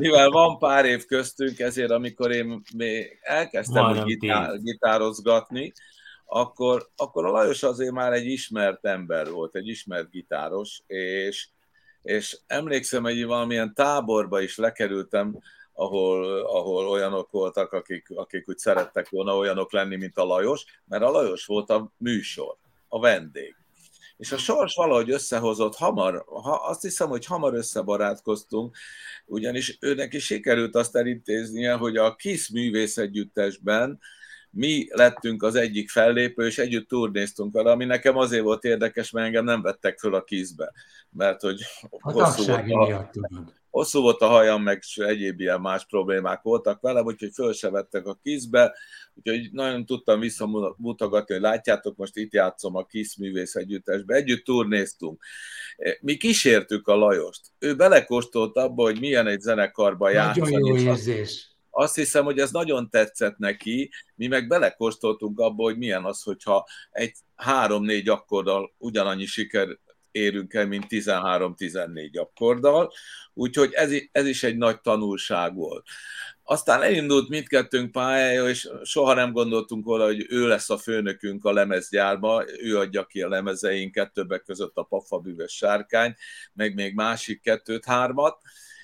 mivel 0.00 0.30
van 0.30 0.58
pár 0.58 0.84
év 0.84 1.04
köztünk, 1.04 1.58
ezért 1.58 1.90
amikor 1.90 2.30
én 2.30 2.62
még 2.76 3.18
elkezdtem 3.22 4.04
gitár, 4.04 4.58
gitározgatni, 4.58 5.72
akkor, 6.34 6.88
akkor 6.96 7.26
a 7.26 7.30
Lajos 7.30 7.62
azért 7.62 7.92
már 7.92 8.12
egy 8.12 8.26
ismert 8.26 8.84
ember 8.84 9.30
volt, 9.30 9.56
egy 9.56 9.68
ismert 9.68 10.10
gitáros, 10.10 10.82
és, 10.86 11.48
és 12.02 12.38
emlékszem, 12.46 13.02
hogy 13.02 13.24
valamilyen 13.24 13.74
táborba 13.74 14.40
is 14.40 14.56
lekerültem, 14.56 15.38
ahol, 15.72 16.40
ahol 16.40 16.88
olyanok 16.88 17.30
voltak, 17.30 17.72
akik, 17.72 18.10
akik 18.14 18.48
úgy 18.48 18.58
szerettek 18.58 19.08
volna 19.08 19.36
olyanok 19.36 19.72
lenni, 19.72 19.96
mint 19.96 20.18
a 20.18 20.24
Lajos, 20.24 20.64
mert 20.84 21.02
a 21.02 21.10
Lajos 21.10 21.46
volt 21.46 21.70
a 21.70 21.92
műsor, 21.96 22.56
a 22.88 23.00
vendég. 23.00 23.56
És 24.16 24.32
a 24.32 24.36
sors 24.36 24.74
valahogy 24.74 25.10
összehozott, 25.10 25.76
hamar, 25.76 26.24
ha, 26.26 26.52
azt 26.52 26.82
hiszem, 26.82 27.08
hogy 27.08 27.26
hamar 27.26 27.54
összebarátkoztunk, 27.54 28.76
ugyanis 29.26 29.78
őnek 29.80 30.12
is 30.12 30.24
sikerült 30.24 30.74
azt 30.74 30.96
elintéznie, 30.96 31.72
hogy 31.72 31.96
a 31.96 32.14
KISZ 32.14 32.50
művészegyüttesben 32.50 34.00
mi 34.54 34.86
lettünk 34.90 35.42
az 35.42 35.54
egyik 35.54 35.90
fellépő, 35.90 36.46
és 36.46 36.58
együtt 36.58 36.88
turnéztunk 36.88 37.52
vele, 37.52 37.70
ami 37.70 37.84
nekem 37.84 38.16
azért 38.16 38.42
volt 38.42 38.64
érdekes, 38.64 39.10
mert 39.10 39.26
engem 39.26 39.44
nem 39.44 39.62
vettek 39.62 39.98
föl 39.98 40.14
a 40.14 40.24
kízbe, 40.24 40.72
mert 41.10 41.40
hogy 41.40 41.60
hosszú 41.88 42.44
volt, 42.44 42.70
a, 42.70 43.10
hosszú 43.70 44.00
volt 44.00 44.20
a 44.20 44.26
hajam, 44.26 44.62
meg 44.62 44.82
egyéb 44.94 45.40
ilyen 45.40 45.60
más 45.60 45.86
problémák 45.86 46.42
voltak 46.42 46.80
velem, 46.80 47.04
úgyhogy 47.04 47.32
föl 47.34 47.52
se 47.52 47.70
vettek 47.70 48.06
a 48.06 48.18
kízbe, 48.22 48.74
úgyhogy 49.14 49.48
nagyon 49.52 49.86
tudtam 49.86 50.20
visszamutogatni, 50.20 51.34
hogy 51.34 51.42
látjátok, 51.42 51.96
most 51.96 52.16
itt 52.16 52.32
játszom 52.32 52.76
a 52.76 52.84
KISZ 52.84 53.16
művész 53.16 53.54
együttesbe, 53.54 54.14
együtt 54.14 54.44
turnéztunk. 54.44 55.22
Mi 56.00 56.16
kísértük 56.16 56.88
a 56.88 56.94
Lajost. 56.94 57.40
Ő 57.58 57.76
belekóstolt 57.76 58.56
abba, 58.56 58.82
hogy 58.82 59.00
milyen 59.00 59.26
egy 59.26 59.40
zenekarba 59.40 60.10
játszani. 60.10 60.50
Nagyon 60.50 60.76
jó 60.76 60.76
érzés 60.76 61.51
azt 61.74 61.94
hiszem, 61.94 62.24
hogy 62.24 62.38
ez 62.38 62.50
nagyon 62.50 62.90
tetszett 62.90 63.38
neki, 63.38 63.90
mi 64.14 64.26
meg 64.26 64.48
belekóstoltunk 64.48 65.38
abba, 65.38 65.62
hogy 65.62 65.78
milyen 65.78 66.04
az, 66.04 66.22
hogyha 66.22 66.66
egy 66.90 67.14
három-négy 67.36 68.08
akkorddal 68.08 68.74
ugyanannyi 68.78 69.26
siker 69.26 69.78
érünk 70.10 70.54
el, 70.54 70.66
mint 70.66 70.86
13-14 70.88 72.18
akkorddal, 72.18 72.92
úgyhogy 73.34 73.72
ez, 73.72 73.90
ez 74.12 74.26
is 74.26 74.42
egy 74.42 74.56
nagy 74.56 74.80
tanulság 74.80 75.54
volt. 75.54 75.86
Aztán 76.42 76.82
elindult 76.82 77.28
mindkettőnk 77.28 77.92
pályája, 77.92 78.48
és 78.48 78.68
soha 78.82 79.14
nem 79.14 79.32
gondoltunk 79.32 79.84
volna, 79.84 80.04
hogy 80.04 80.26
ő 80.28 80.48
lesz 80.48 80.70
a 80.70 80.78
főnökünk 80.78 81.44
a 81.44 81.52
lemezgyárba, 81.52 82.44
ő 82.58 82.78
adja 82.78 83.06
ki 83.06 83.22
a 83.22 83.28
lemezeinket, 83.28 84.12
többek 84.12 84.42
között 84.42 84.76
a 84.76 84.82
Pafabűves 84.82 85.56
Sárkány, 85.56 86.14
meg 86.52 86.74
még 86.74 86.94
másik 86.94 87.40
kettőt-hármat, 87.40 88.38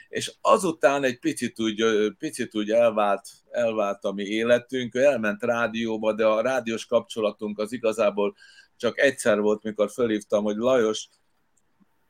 és 0.08 0.32
azután 0.40 1.04
egy 1.04 1.18
picit 1.18 1.60
úgy, 1.60 1.84
picit 2.18 2.54
úgy 2.54 2.70
elvált, 2.70 3.28
elvált 3.50 4.04
a 4.04 4.12
mi 4.12 4.24
életünk, 4.24 4.94
elment 4.94 5.42
rádióba, 5.42 6.12
de 6.12 6.26
a 6.26 6.40
rádiós 6.40 6.86
kapcsolatunk 6.86 7.58
az 7.58 7.72
igazából 7.72 8.34
csak 8.76 8.98
egyszer 8.98 9.40
volt, 9.40 9.62
mikor 9.62 9.90
fölhívtam, 9.90 10.44
hogy 10.44 10.56
Lajos, 10.56 11.08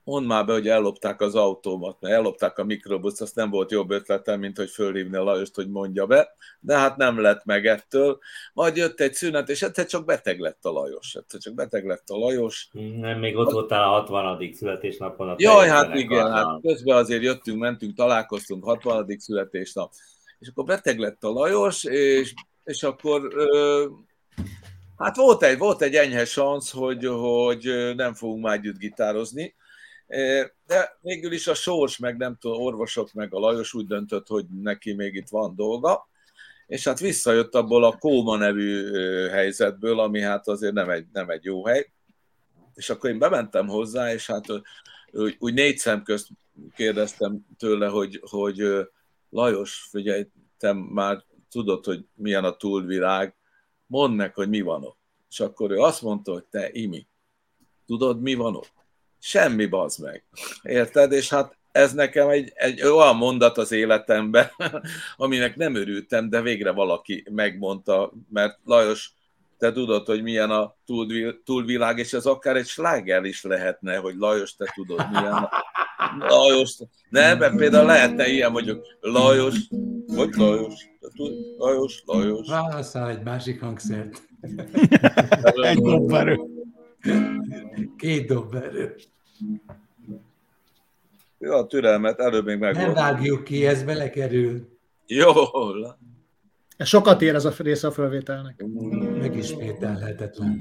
mondd 0.09 0.27
már 0.27 0.45
be, 0.45 0.53
hogy 0.53 0.69
ellopták 0.69 1.21
az 1.21 1.35
autómat, 1.35 1.97
mert 2.01 2.15
ellopták 2.15 2.59
a 2.59 2.65
mikrobuszt, 2.65 3.21
azt 3.21 3.35
nem 3.35 3.51
volt 3.51 3.71
jobb 3.71 3.91
ötletem, 3.91 4.41
mint 4.41 4.57
hogy 4.57 4.71
fölhívni 4.71 5.17
a 5.17 5.23
Lajost, 5.23 5.55
hogy 5.55 5.69
mondja 5.69 6.07
be, 6.07 6.37
de 6.61 6.77
hát 6.77 6.97
nem 6.97 7.21
lett 7.21 7.45
meg 7.45 7.67
ettől. 7.67 8.19
Majd 8.53 8.77
jött 8.77 9.01
egy 9.01 9.15
szünet, 9.15 9.49
és 9.49 9.63
egyszer 9.63 9.87
csak 9.87 10.05
beteg 10.05 10.41
lett 10.41 10.65
a 10.65 10.71
Lajos. 10.71 11.15
Egyszer 11.15 11.41
csak 11.41 11.55
beteg 11.55 11.87
lett 11.87 12.09
a 12.09 12.17
Lajos. 12.17 12.69
Nem, 13.01 13.19
még 13.19 13.37
ott 13.37 13.51
voltál 13.51 13.83
a 13.83 13.89
60. 13.89 14.53
születésnapon. 14.53 15.29
A 15.29 15.35
Jaj, 15.39 15.69
hát 15.69 15.95
igen, 15.95 16.33
hát 16.33 16.61
közben 16.63 16.97
azért 16.97 17.23
jöttünk, 17.23 17.59
mentünk, 17.59 17.95
találkoztunk, 17.95 18.65
60. 18.65 19.07
születésnap. 19.19 19.93
És 20.39 20.49
akkor 20.49 20.65
beteg 20.65 20.99
lett 20.99 21.25
a 21.25 21.31
Lajos, 21.31 21.85
és, 21.85 22.35
és 22.65 22.83
akkor 22.83 23.29
Hát 24.97 25.17
volt 25.17 25.43
egy, 25.43 25.59
volt 25.59 25.83
egy 25.83 25.95
enyhe 25.95 26.25
szansz, 26.25 26.73
hogy, 26.73 27.07
hogy 27.07 27.93
nem 27.97 28.15
fogunk 28.15 28.45
már 28.45 28.57
együtt 28.57 28.79
gitározni, 28.79 29.55
de 30.67 30.99
végül 31.01 31.33
is 31.33 31.47
a 31.47 31.55
sors, 31.55 31.99
meg 31.99 32.17
nem 32.17 32.37
tudom, 32.41 32.63
orvosok, 32.63 33.13
meg 33.13 33.35
a 33.35 33.39
Lajos 33.39 33.75
úgy 33.75 33.87
döntött, 33.87 34.27
hogy 34.27 34.47
neki 34.63 34.93
még 34.93 35.15
itt 35.15 35.29
van 35.29 35.55
dolga, 35.55 36.09
és 36.67 36.85
hát 36.85 36.99
visszajött 36.99 37.55
abból 37.55 37.85
a 37.85 37.97
Kóma 37.99 38.37
nevű 38.37 38.91
helyzetből, 39.29 40.01
ami 40.01 40.21
hát 40.21 40.49
azért 40.49 40.73
nem 40.73 40.91
egy, 40.91 41.07
nem 41.13 41.31
egy 41.31 41.45
jó 41.45 41.67
hely. 41.67 41.93
És 42.75 42.91
akkor 42.91 43.11
én 43.11 43.19
bementem 43.19 43.67
hozzá, 43.67 44.13
és 44.13 44.27
hát 44.27 44.45
úgy, 45.13 45.37
úgy 45.39 45.55
négy 45.55 45.79
szem 45.79 46.03
közt 46.03 46.29
kérdeztem 46.75 47.47
tőle, 47.59 47.87
hogy, 47.87 48.21
hogy 48.31 48.63
Lajos, 49.31 49.89
figyelj, 49.91 50.27
te 50.59 50.73
már 50.73 51.25
tudod, 51.51 51.85
hogy 51.85 52.07
milyen 52.15 52.45
a 52.45 52.57
túlvilág, 52.57 53.37
mondd 53.87 54.15
meg, 54.15 54.35
hogy 54.35 54.49
mi 54.49 54.61
van 54.61 54.85
ott. 54.85 54.99
És 55.31 55.41
akkor 55.41 55.71
ő 55.71 55.79
azt 55.79 56.03
mondta, 56.03 56.33
hogy 56.33 56.45
te, 56.45 56.71
Imi, 56.73 57.07
tudod, 57.87 58.21
mi 58.21 58.35
van 58.35 58.57
ott? 58.57 58.73
Semmi 59.19 59.67
bazd 59.67 60.03
meg. 60.03 60.25
Érted? 60.63 61.13
És 61.13 61.29
hát 61.29 61.57
ez 61.73 61.93
nekem 61.93 62.29
egy, 62.29 62.53
egy 62.55 62.83
olyan 62.83 63.17
mondat 63.17 63.59
az 63.59 63.73
életemben, 63.73 64.51
aminek 65.17 65.57
nem 65.57 65.75
örültem, 65.75 66.29
de 66.31 66.43
végre 66.43 66.71
valaki 66.71 67.25
megmondta, 67.31 68.13
mert 68.31 68.59
Lajos, 68.65 69.13
te 69.59 69.73
tudod, 69.73 70.07
hogy 70.07 70.23
milyen 70.23 70.51
a 70.51 70.75
túlvilág, 71.45 71.99
és 71.99 72.13
ez 72.13 72.27
akár 72.27 72.57
egy 72.57 72.67
sláger 72.67 73.25
is 73.25 73.43
lehetne, 73.43 73.97
hogy 73.97 74.15
Lajos, 74.17 74.55
te 74.55 74.73
tudod, 74.75 75.11
milyen 75.11 75.33
a 75.33 75.51
Lajos. 76.29 76.77
Nem, 77.11 77.39
mert 77.39 77.57
például 77.57 77.87
lehetne 77.87 78.27
ilyen, 78.29 78.51
mondjuk 78.51 78.87
Lajos, 79.01 79.57
vagy 80.07 80.35
Lajos, 80.35 80.75
Lajos, 81.59 82.03
Lajos. 82.07 82.49
Válaszál 82.49 83.09
egy 83.09 83.23
másik 83.23 83.61
hangszert. 83.61 84.23
egy 85.63 85.81
dobverő. 85.81 86.58
Két 87.97 88.27
dobverő. 88.27 88.95
Jó, 91.39 91.53
a 91.53 91.67
türelmet, 91.67 92.19
előbb 92.19 92.45
még 92.45 92.59
meg. 92.59 92.75
Nem 92.75 92.93
vágjuk 92.93 93.45
ki, 93.45 93.67
ez 93.67 93.83
belekerül. 93.83 94.69
Jó. 95.07 95.33
Ez 96.77 96.89
sokat 96.89 97.23
ér 97.23 97.35
ez 97.35 97.45
a 97.45 97.53
része 97.59 97.87
a 97.87 97.91
fölvételnek. 97.91 98.65
Megismételhetetlen. 99.19 100.59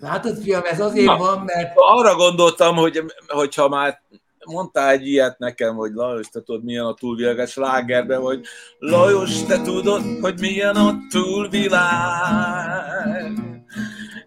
Látod, 0.00 0.36
fiam, 0.36 0.62
ez 0.64 0.80
azért 0.80 1.06
Na, 1.06 1.16
van, 1.16 1.42
mert... 1.44 1.72
Arra 1.74 2.14
gondoltam, 2.14 2.76
hogy 2.76 3.02
hogyha 3.26 3.68
már 3.68 4.02
mondtál 4.48 4.90
egy 4.90 5.06
ilyet 5.06 5.38
nekem, 5.38 5.74
hogy 5.74 5.92
Lajos, 5.92 6.28
te 6.28 6.40
tudod, 6.40 6.64
milyen 6.64 6.84
a 6.84 6.94
túlvilágás 6.94 7.54
lágerben, 7.56 8.20
hogy 8.20 8.46
Lajos, 8.78 9.42
te 9.42 9.60
tudod, 9.60 10.02
hogy 10.20 10.40
milyen 10.40 10.76
a 10.76 10.98
túlvilág. 11.10 12.58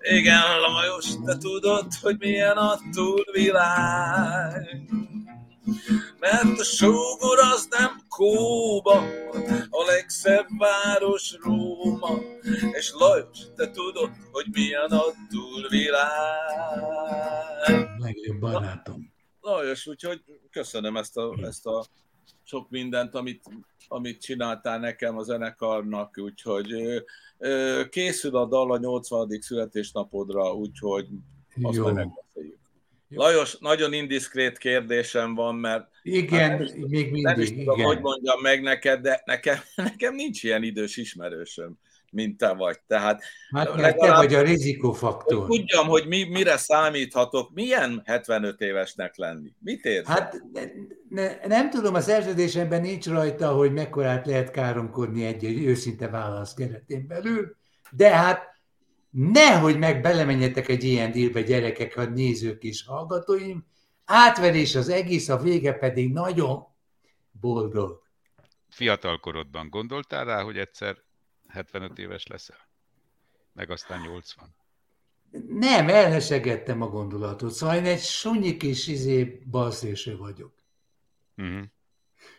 Igen, 0.01 0.41
Lajos, 0.59 1.05
te 1.25 1.37
tudod, 1.37 1.85
hogy 2.01 2.15
milyen 2.19 2.57
a 2.57 2.79
túlvilág. 2.91 4.81
Mert 6.19 6.59
a 6.59 6.63
sógor 6.63 7.39
az 7.53 7.67
nem 7.69 8.01
Kóba, 8.09 9.03
a 9.69 9.85
legszebb 9.85 10.47
város 10.57 11.37
Róma, 11.43 12.19
és 12.71 12.91
Lajos, 12.93 13.37
te 13.55 13.69
tudod, 13.71 14.09
hogy 14.31 14.45
milyen 14.51 14.91
a 14.91 15.03
túlvilág. 15.29 16.11
Legjobb 17.97 18.39
barátom. 18.39 19.11
Lajos, 19.41 19.87
úgyhogy 19.87 20.21
köszönöm 20.51 20.97
ezt 20.97 21.17
a, 21.17 21.37
ezt 21.41 21.65
a 21.65 21.85
sok 22.43 22.69
mindent, 22.69 23.15
amit, 23.15 23.43
amit 23.87 24.21
csináltál 24.21 24.79
nekem 24.79 25.17
a 25.17 25.23
zenekarnak, 25.23 26.17
úgyhogy 26.17 26.73
készül 27.89 28.35
a 28.35 28.45
dal 28.45 28.71
a 28.71 28.77
80. 28.77 29.41
születésnapodra, 29.41 30.53
úgyhogy 30.53 31.07
azt 31.61 31.75
Jó. 31.75 31.83
majd 31.83 31.95
megbeszéljük. 31.95 32.59
Lajos, 33.09 33.57
nagyon 33.59 33.93
indiszkrét 33.93 34.57
kérdésem 34.57 35.35
van, 35.35 35.55
mert... 35.55 35.89
Igen, 36.03 36.49
hát, 36.49 36.75
még 36.75 36.89
mindig, 36.89 37.23
nem 37.23 37.39
is 37.39 37.49
tudom, 37.49 37.75
igen. 37.75 37.85
hogy 37.85 37.99
mondjam 37.99 38.41
meg 38.41 38.61
neked, 38.61 39.01
de 39.01 39.21
nekem, 39.25 39.57
nekem 39.75 40.15
nincs 40.15 40.43
ilyen 40.43 40.63
idős 40.63 40.97
ismerősöm 40.97 41.79
mint 42.11 42.37
te 42.37 42.53
vagy. 42.53 42.79
Tehát 42.87 43.23
hát 43.51 43.75
mert 43.75 43.97
te 43.97 44.15
vagy 44.15 44.33
a 44.33 44.41
rizikófaktor. 44.41 45.47
Hogy 45.47 45.59
tudjam, 45.59 45.87
hogy 45.87 46.07
mi, 46.07 46.23
mire 46.23 46.57
számíthatok, 46.57 47.53
milyen 47.53 48.01
75 48.05 48.61
évesnek 48.61 49.15
lenni. 49.17 49.53
Mit 49.59 49.85
érsz? 49.85 50.07
Hát 50.07 50.41
ne, 50.53 50.61
ne, 51.09 51.47
nem 51.47 51.69
tudom, 51.69 51.93
a 51.93 52.01
szerződésemben 52.01 52.81
nincs 52.81 53.07
rajta, 53.07 53.51
hogy 53.51 53.73
mekkorát 53.73 54.25
lehet 54.25 54.51
káromkodni 54.51 55.25
egy, 55.25 55.45
egy 55.45 55.63
őszinte 55.63 56.07
válasz 56.07 56.53
keretén 56.53 57.07
belül, 57.07 57.55
de 57.91 58.15
hát 58.15 58.49
nehogy 59.09 59.77
meg 59.77 60.01
belemenjetek 60.01 60.67
egy 60.67 60.83
ilyen 60.83 61.11
dílbe, 61.11 61.41
gyerekek, 61.41 61.97
a 61.97 62.05
nézők 62.05 62.63
és 62.63 62.83
hallgatóim, 62.85 63.65
átverés 64.05 64.75
az 64.75 64.89
egész, 64.89 65.29
a 65.29 65.37
vége 65.37 65.73
pedig 65.73 66.13
nagyon 66.13 66.67
boldog. 67.31 68.01
Fiatalkorodban 68.69 69.69
gondoltál 69.69 70.25
rá, 70.25 70.41
hogy 70.41 70.57
egyszer 70.57 70.97
75 71.51 71.99
éves 71.99 72.27
leszel? 72.27 72.69
Meg 73.53 73.69
aztán 73.69 74.01
80. 74.01 74.55
Nem, 75.47 75.89
elhesegettem 75.89 76.81
a 76.81 76.87
gondolatot. 76.87 77.51
Szóval 77.51 77.75
én 77.75 77.85
egy 77.85 78.01
sunyi 78.01 78.57
kis 78.57 78.87
izé 78.87 79.41
balszéső 79.49 80.17
vagyok. 80.17 80.53
Uh-huh. 81.37 81.63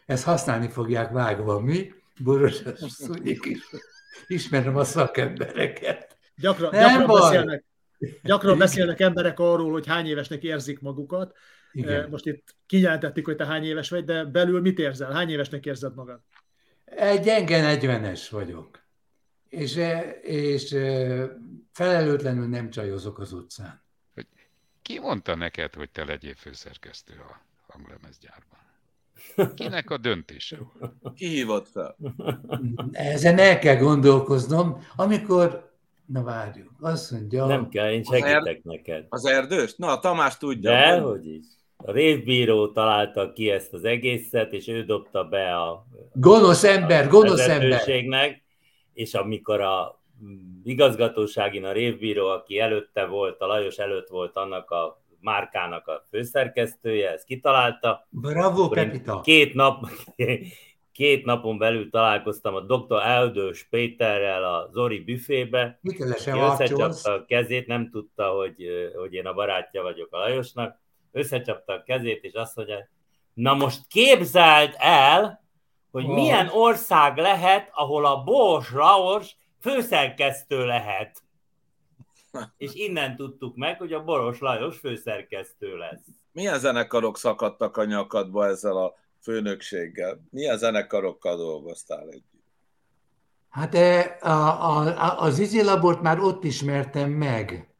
Ezt 0.06 0.24
használni 0.24 0.68
fogják 0.68 1.10
vágva, 1.10 1.60
mi? 1.60 1.92
Boros 2.20 2.62
sunyi 2.88 3.38
kis. 3.38 3.60
Ismerem 4.26 4.76
a 4.76 4.84
szakembereket. 4.84 6.16
Gyakran, 6.36 6.70
Nem 6.70 6.98
gyakran, 6.98 7.20
beszélnek, 7.20 7.64
gyakran 8.22 8.58
beszélnek 8.58 9.00
emberek 9.00 9.38
arról, 9.38 9.70
hogy 9.70 9.86
hány 9.86 10.06
évesnek 10.06 10.42
érzik 10.42 10.80
magukat. 10.80 11.36
Igen. 11.72 12.08
Most 12.10 12.26
itt 12.26 12.54
kijelentették, 12.66 13.24
hogy 13.24 13.36
te 13.36 13.46
hány 13.46 13.64
éves 13.64 13.90
vagy, 13.90 14.04
de 14.04 14.24
belül 14.24 14.60
mit 14.60 14.78
érzel? 14.78 15.12
Hány 15.12 15.30
évesnek 15.30 15.66
érzed 15.66 15.94
magad? 15.94 16.20
Egy 16.84 17.20
gyenge 17.20 17.78
40-es 17.80 18.26
vagyok 18.30 18.81
és, 19.52 19.80
és 20.22 20.68
felelőtlenül 21.72 22.48
nem 22.48 22.70
csajozok 22.70 23.18
az 23.18 23.32
utcán. 23.32 23.82
Ki 24.82 24.98
mondta 24.98 25.34
neked, 25.34 25.74
hogy 25.74 25.90
te 25.90 26.04
legyél 26.04 26.34
főszerkesztő 26.34 27.12
a 27.18 27.40
hanglemezgyárban? 27.72 28.58
Kinek 29.54 29.90
a 29.90 29.96
döntése 29.96 30.58
volt? 30.58 30.92
Ki 31.14 31.26
hívott 31.26 31.68
fel? 31.68 31.96
Ezen 32.92 33.38
el 33.38 33.58
kell 33.58 33.76
gondolkoznom, 33.76 34.86
amikor, 34.96 35.72
na 36.06 36.22
várjuk, 36.22 36.70
azt 36.80 37.10
mondja... 37.10 37.46
Nem 37.46 37.68
kell, 37.68 37.90
én 37.90 38.02
segítek 38.02 38.36
az 38.36 38.46
er... 38.46 38.60
neked. 38.62 39.06
Az 39.08 39.24
erdős? 39.24 39.74
Na, 39.76 39.98
Tamás 39.98 40.36
tudja. 40.36 40.70
Dehogy 40.70 41.26
is. 41.26 41.44
A 41.76 41.92
révbíró 41.92 42.72
találta 42.72 43.32
ki 43.32 43.50
ezt 43.50 43.72
az 43.72 43.84
egészet, 43.84 44.52
és 44.52 44.68
ő 44.68 44.84
dobta 44.84 45.24
be 45.24 45.56
a... 45.56 45.86
Gonosz 46.12 46.64
ember, 46.64 47.08
gonosz 47.08 47.48
ember 47.48 47.80
és 48.94 49.14
amikor 49.14 49.60
a 49.60 50.00
igazgatóságin 50.64 51.64
a 51.64 51.72
révbíró, 51.72 52.26
aki 52.26 52.58
előtte 52.58 53.06
volt, 53.06 53.40
a 53.40 53.46
Lajos 53.46 53.76
előtt 53.76 54.08
volt 54.08 54.36
annak 54.36 54.70
a 54.70 55.02
márkának 55.20 55.88
a 55.88 56.06
főszerkesztője, 56.10 57.12
ezt 57.12 57.24
kitalálta. 57.24 58.06
Bravo, 58.10 58.68
Pepita! 58.68 59.20
Két, 59.20 59.54
nap, 59.54 59.88
két 60.92 61.24
napon 61.24 61.58
belül 61.58 61.90
találkoztam 61.90 62.54
a 62.54 62.60
dr. 62.60 63.02
Eldős 63.02 63.66
Péterrel 63.70 64.44
a 64.44 64.68
Zori 64.72 65.00
büfébe. 65.00 65.78
Összecsapta 66.26 67.12
a 67.12 67.24
kezét, 67.24 67.66
nem 67.66 67.90
tudta, 67.90 68.28
hogy, 68.28 68.66
hogy 68.96 69.14
én 69.14 69.26
a 69.26 69.32
barátja 69.32 69.82
vagyok 69.82 70.12
a 70.12 70.18
Lajosnak. 70.18 70.78
Összecsapta 71.12 71.72
a 71.72 71.82
kezét, 71.82 72.24
és 72.24 72.32
azt 72.32 72.56
mondja, 72.56 72.88
na 73.34 73.54
most 73.54 73.80
képzeld 73.88 74.74
el, 74.78 75.41
hogy 75.92 76.04
oh. 76.04 76.14
milyen 76.14 76.48
ország 76.48 77.16
lehet, 77.16 77.70
ahol 77.72 78.06
a 78.06 78.22
Bors 78.22 78.70
Raos 78.70 79.36
főszerkesztő 79.60 80.64
lehet. 80.64 81.22
És 82.56 82.74
innen 82.74 83.16
tudtuk 83.16 83.56
meg, 83.56 83.78
hogy 83.78 83.92
a 83.92 84.04
Boros 84.04 84.38
Lajos 84.38 84.78
főszerkesztő 84.78 85.76
lesz. 85.76 86.04
Milyen 86.32 86.58
zenekarok 86.58 87.18
szakadtak 87.18 87.76
a 87.76 87.84
nyakadba 87.84 88.46
ezzel 88.46 88.76
a 88.76 88.94
főnökséggel? 89.20 90.20
Milyen 90.30 90.58
zenekarokkal 90.58 91.36
dolgoztál 91.36 92.08
együtt? 92.08 92.30
Hát 93.48 93.74
e, 93.74 94.16
a, 94.20 94.30
a, 94.30 95.20
az 95.20 95.38
izilabort 95.38 96.00
már 96.00 96.18
ott 96.18 96.44
ismertem 96.44 97.10
meg. 97.10 97.74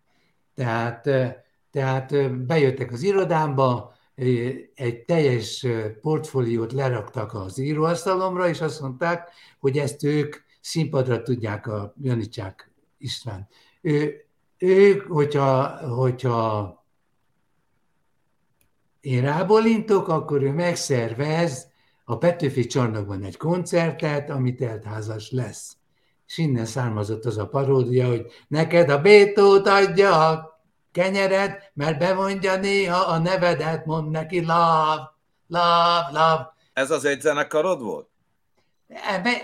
Tehát, 0.55 1.07
e, 1.07 1.44
tehát 1.70 2.12
e, 2.12 2.29
bejöttek 2.29 2.92
az 2.92 3.03
irodámba, 3.03 3.94
egy 4.75 5.05
teljes 5.07 5.66
portfóliót 6.01 6.72
leraktak 6.72 7.35
az 7.35 7.59
íróasztalomra, 7.59 8.48
és 8.48 8.61
azt 8.61 8.81
mondták, 8.81 9.31
hogy 9.59 9.79
ezt 9.79 10.05
ők 10.05 10.37
színpadra 10.61 11.22
tudják 11.22 11.66
a 11.66 11.94
Janicsák 12.03 12.72
István. 12.98 13.48
Ő, 13.81 14.25
ők, 14.59 15.07
hogyha, 15.07 15.66
hogyha 15.94 16.85
én 19.01 19.22
rábólintok, 19.22 20.09
akkor 20.09 20.42
ő 20.42 20.53
megszervez 20.53 21.70
a 22.05 22.18
Petőfi 22.18 22.66
csarnokban 22.66 23.22
egy 23.22 23.37
koncertet, 23.37 24.31
ami 24.31 24.55
teltházas 24.55 25.31
lesz. 25.31 25.77
És 26.27 26.38
innen 26.38 26.64
származott 26.64 27.25
az 27.25 27.38
a 27.38 27.48
paródia, 27.48 28.07
hogy 28.09 28.27
neked 28.48 28.90
a 28.90 29.01
Bétót 29.01 29.66
adja 29.66 30.46
kenyered, 30.92 31.70
mert 31.74 31.98
bemondja 31.98 32.57
néha 32.57 33.00
a 33.00 33.18
nevedet, 33.18 33.87
mond 33.87 34.11
neki 34.11 34.40
love, 34.40 35.11
love, 35.46 36.09
love. 36.11 36.55
Ez 36.72 36.90
az 36.90 37.05
egy 37.05 37.20
zenekarod 37.20 37.83
volt? 37.83 38.09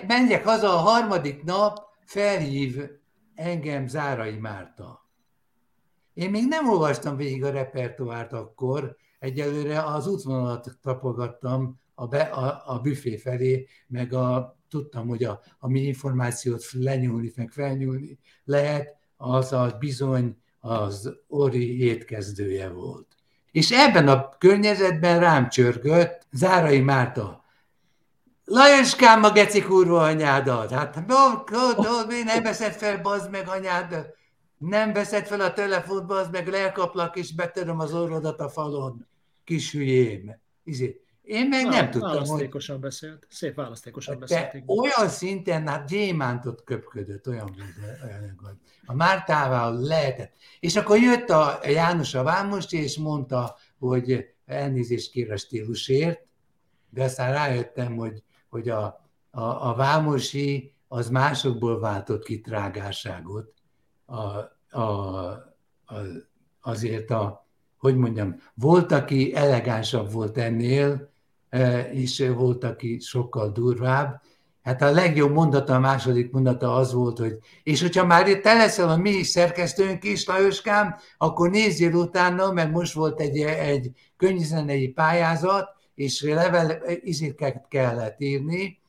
Menjek 0.06 0.44
haza 0.44 0.72
a 0.72 0.76
harmadik 0.76 1.42
nap, 1.44 1.78
felhív 2.04 2.90
engem 3.34 3.87
Zárai 3.87 4.37
Márta. 4.37 5.06
Én 6.14 6.30
még 6.30 6.48
nem 6.48 6.68
olvastam 6.68 7.16
végig 7.16 7.44
a 7.44 7.50
repertoárt 7.50 8.32
akkor, 8.32 8.96
egyelőre 9.18 9.82
az 9.84 10.06
útvonalat 10.06 10.78
tapogattam 10.82 11.80
a, 11.94 12.06
be, 12.06 12.20
a, 12.20 12.62
a 12.66 12.78
büfé 12.78 13.16
felé, 13.16 13.66
meg 13.87 14.12
a, 14.12 14.56
tudtam, 14.68 15.08
hogy 15.08 15.24
a, 15.24 15.40
a 15.58 15.68
mi 15.68 15.80
információt 15.80 16.72
lenyúlni, 16.72 17.32
meg 17.37 17.50
felnyúlni 17.50 18.18
lehet, 18.44 18.96
az 19.16 19.52
a 19.52 19.76
bizony 19.78 20.37
az 20.60 21.14
Ori 21.28 21.80
étkezdője 21.80 22.68
volt. 22.68 23.06
És 23.52 23.70
ebben 23.70 24.08
a 24.08 24.28
környezetben 24.38 25.20
rám 25.20 25.48
csörgött 25.48 26.26
Zárai 26.32 26.80
Márta. 26.80 27.44
Lajoskám 28.44 29.22
a 29.22 29.30
geci 29.30 29.62
kurva 29.62 30.02
anyádat. 30.02 30.70
Hát 30.70 31.06
mi 32.06 32.22
nem 32.22 32.42
veszed 32.42 32.72
fel, 32.72 33.00
bazd 33.00 33.30
meg 33.30 33.48
anyád. 33.48 34.06
Nem 34.58 34.92
veszed 34.92 35.26
fel 35.26 35.40
a 35.40 35.52
telefont, 35.52 36.06
bazd 36.06 36.32
meg, 36.32 36.48
lelkaplak, 36.48 37.16
és 37.16 37.34
betöröm 37.34 37.78
az 37.78 37.94
orrodat 37.94 38.40
a 38.40 38.48
falon. 38.48 39.06
Kis 39.44 39.72
hülyém. 39.72 40.40
Izé. 40.64 41.00
Én 41.28 41.48
meg 41.48 41.64
Na, 41.64 41.70
nem 41.70 41.90
tudtam. 41.90 42.10
Választékosan 42.10 42.74
hogy... 42.74 42.84
beszélt. 42.84 43.26
Szép 43.30 43.54
választékosan 43.54 44.18
beszélt. 44.18 44.62
Olyan 44.66 45.08
szinten, 45.08 45.68
hát 45.68 45.88
gyémántot 45.88 46.64
köpködött, 46.64 47.26
olyan, 47.28 47.54
olyan 48.04 48.60
A 48.86 48.94
Mártával 48.94 49.80
lehetett. 49.80 50.34
És 50.60 50.76
akkor 50.76 50.98
jött 50.98 51.28
a 51.28 51.60
János 51.64 52.14
a 52.14 52.22
Vámos, 52.22 52.72
és 52.72 52.98
mondta, 52.98 53.56
hogy 53.78 54.34
elnézést 54.44 55.10
kér 55.10 55.32
a 55.32 55.36
stílusért, 55.36 56.26
de 56.90 57.02
aztán 57.02 57.32
rájöttem, 57.32 57.96
hogy, 57.96 58.22
hogy 58.48 58.68
a, 58.68 58.84
a, 59.30 59.68
a 59.68 59.74
Vámosi 59.74 60.74
az 60.88 61.10
másokból 61.10 61.80
váltott 61.80 62.24
ki 62.24 62.40
trágárságot. 62.40 63.52
A, 64.04 64.16
a, 64.80 64.82
a, 65.84 66.04
azért 66.60 67.10
a, 67.10 67.48
hogy 67.76 67.96
mondjam, 67.96 68.36
volt, 68.54 68.92
aki 68.92 69.34
elegánsabb 69.34 70.12
volt 70.12 70.38
ennél, 70.38 71.16
és 71.92 72.28
volt, 72.37 72.64
aki 72.64 72.98
sokkal 73.00 73.50
durvább. 73.50 74.22
Hát 74.62 74.82
a 74.82 74.90
legjobb 74.90 75.32
mondata, 75.32 75.74
a 75.74 75.78
második 75.78 76.30
mondata 76.30 76.74
az 76.74 76.92
volt, 76.92 77.18
hogy 77.18 77.38
és 77.62 77.80
hogyha 77.80 78.06
már 78.06 78.28
te 78.28 78.54
leszel 78.54 78.88
a 78.88 78.96
mi 78.96 79.22
szerkesztőnk 79.22 80.04
is, 80.04 80.26
Lajoskám, 80.26 80.96
akkor 81.18 81.50
nézzél 81.50 81.94
utána, 81.94 82.52
mert 82.52 82.70
most 82.70 82.92
volt 82.92 83.20
egy, 83.20 83.38
egy 83.40 83.90
könyvzenei 84.16 84.88
pályázat, 84.88 85.68
és 85.94 86.22
level, 86.22 86.82
izéket 87.02 87.66
kellett 87.68 88.20
írni, 88.20 88.80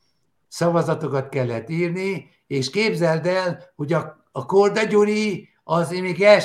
szavazatokat 0.48 1.28
kellett 1.28 1.70
írni, 1.70 2.28
és 2.46 2.70
képzeld 2.70 3.26
el, 3.26 3.72
hogy 3.76 3.92
a, 3.92 4.24
a 4.32 4.46
Korda 4.46 4.84
Gyuri, 4.84 5.48
az 5.64 5.92
én 5.92 6.02
még 6.02 6.22
el 6.22 6.40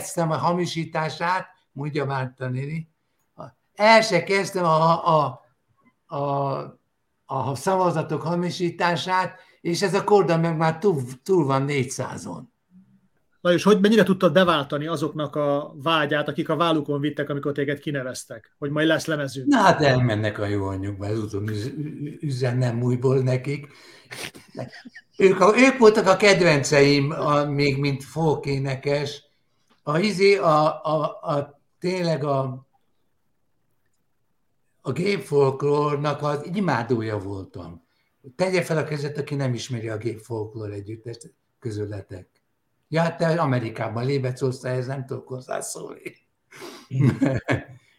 sem 0.00 0.30
a 0.30 0.36
hamisítását, 0.36 1.46
mondja 1.72 2.04
Márta 2.04 2.48
néni, 2.48 2.90
el 3.74 4.02
se 4.02 4.22
kezdtem 4.22 4.64
a, 4.64 5.18
a, 5.18 5.39
a, 6.10 6.58
a 7.24 7.54
szavazatok 7.54 8.22
hamisítását, 8.22 9.38
és 9.60 9.82
ez 9.82 9.94
a 9.94 10.04
korda 10.04 10.36
meg 10.36 10.56
már 10.56 10.78
túl, 10.78 11.02
túl 11.22 11.44
van 11.44 11.64
400-on. 11.68 12.42
Lajos, 13.40 13.62
hogy 13.62 13.80
mennyire 13.80 14.02
tudtad 14.02 14.32
beváltani 14.32 14.86
azoknak 14.86 15.36
a 15.36 15.74
vágyát, 15.82 16.28
akik 16.28 16.48
a 16.48 16.56
vállukon 16.56 17.00
vittek, 17.00 17.30
amikor 17.30 17.52
téged 17.52 17.78
kineveztek, 17.78 18.54
hogy 18.58 18.70
majd 18.70 18.86
lesz 18.86 19.06
lemezünk? 19.06 19.46
Na 19.46 19.56
hát 19.56 19.82
elmennek 19.82 20.38
a 20.38 20.46
jó 20.46 20.66
anyjukba, 20.66 21.06
ezúton 21.06 21.50
üzenem 22.20 22.82
újból 22.82 23.18
nekik. 23.18 23.68
Ők, 25.16 25.40
a, 25.40 25.52
ők 25.58 25.78
voltak 25.78 26.06
a 26.06 26.16
kedvenceim, 26.16 27.10
a, 27.10 27.44
még 27.44 27.78
mint 27.78 28.04
fókénekes. 28.04 29.22
A, 29.82 29.98
izé, 29.98 30.36
a, 30.36 30.84
a, 30.84 31.02
a, 31.22 31.60
tényleg 31.78 32.24
a, 32.24 32.66
a 34.90 34.92
gay 34.92 35.20
folklórnak 35.20 36.22
az 36.22 36.50
imádója 36.54 37.18
voltam. 37.18 37.82
Tegye 38.36 38.62
fel 38.62 38.76
a 38.76 38.84
kezet, 38.84 39.18
aki 39.18 39.34
nem 39.34 39.54
ismeri 39.54 39.88
a 39.88 39.98
gay 39.98 40.16
folklór 40.16 40.70
együttest 40.70 41.34
közületek. 41.58 42.28
Ja, 42.88 43.00
hát 43.00 43.16
te 43.16 43.40
Amerikában 43.40 44.04
lébecolsz, 44.04 44.64
ez 44.64 44.86
nem 44.86 45.06
tudok 45.06 45.28
hozzászólni. 45.28 46.16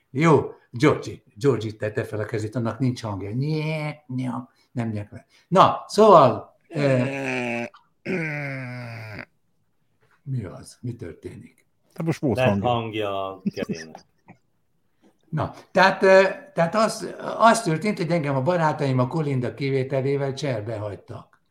Jó, 0.09 0.51
Georgi, 0.71 1.23
Georgi 1.35 1.75
tette 1.75 2.03
fel 2.03 2.19
a 2.19 2.25
kezét, 2.25 2.55
annak 2.55 2.79
nincs 2.79 3.01
hangja. 3.01 3.31
Nye, 3.31 4.03
nye, 4.07 4.31
nem 4.71 4.89
nyek 4.89 5.25
Na, 5.47 5.83
szóval... 5.87 6.55
Eh, 6.67 7.65
mi 10.23 10.43
az? 10.43 10.77
Mi 10.81 10.95
történik? 10.95 11.65
Te 11.93 12.03
most 12.03 12.19
volt 12.19 12.39
hangja. 12.39 12.69
hangja 12.69 13.27
a 13.31 13.41
kezének. 13.53 14.09
Na, 15.31 15.53
tehát, 15.71 15.99
tehát 16.53 16.75
az, 16.75 17.13
az 17.37 17.61
történt, 17.61 17.97
hogy 17.97 18.11
engem 18.11 18.35
a 18.35 18.41
barátaim 18.41 18.99
a 18.99 19.07
Kolinda 19.07 19.53
kivételével 19.53 20.33
cserbe 20.33 20.77
hagytak. 20.77 21.41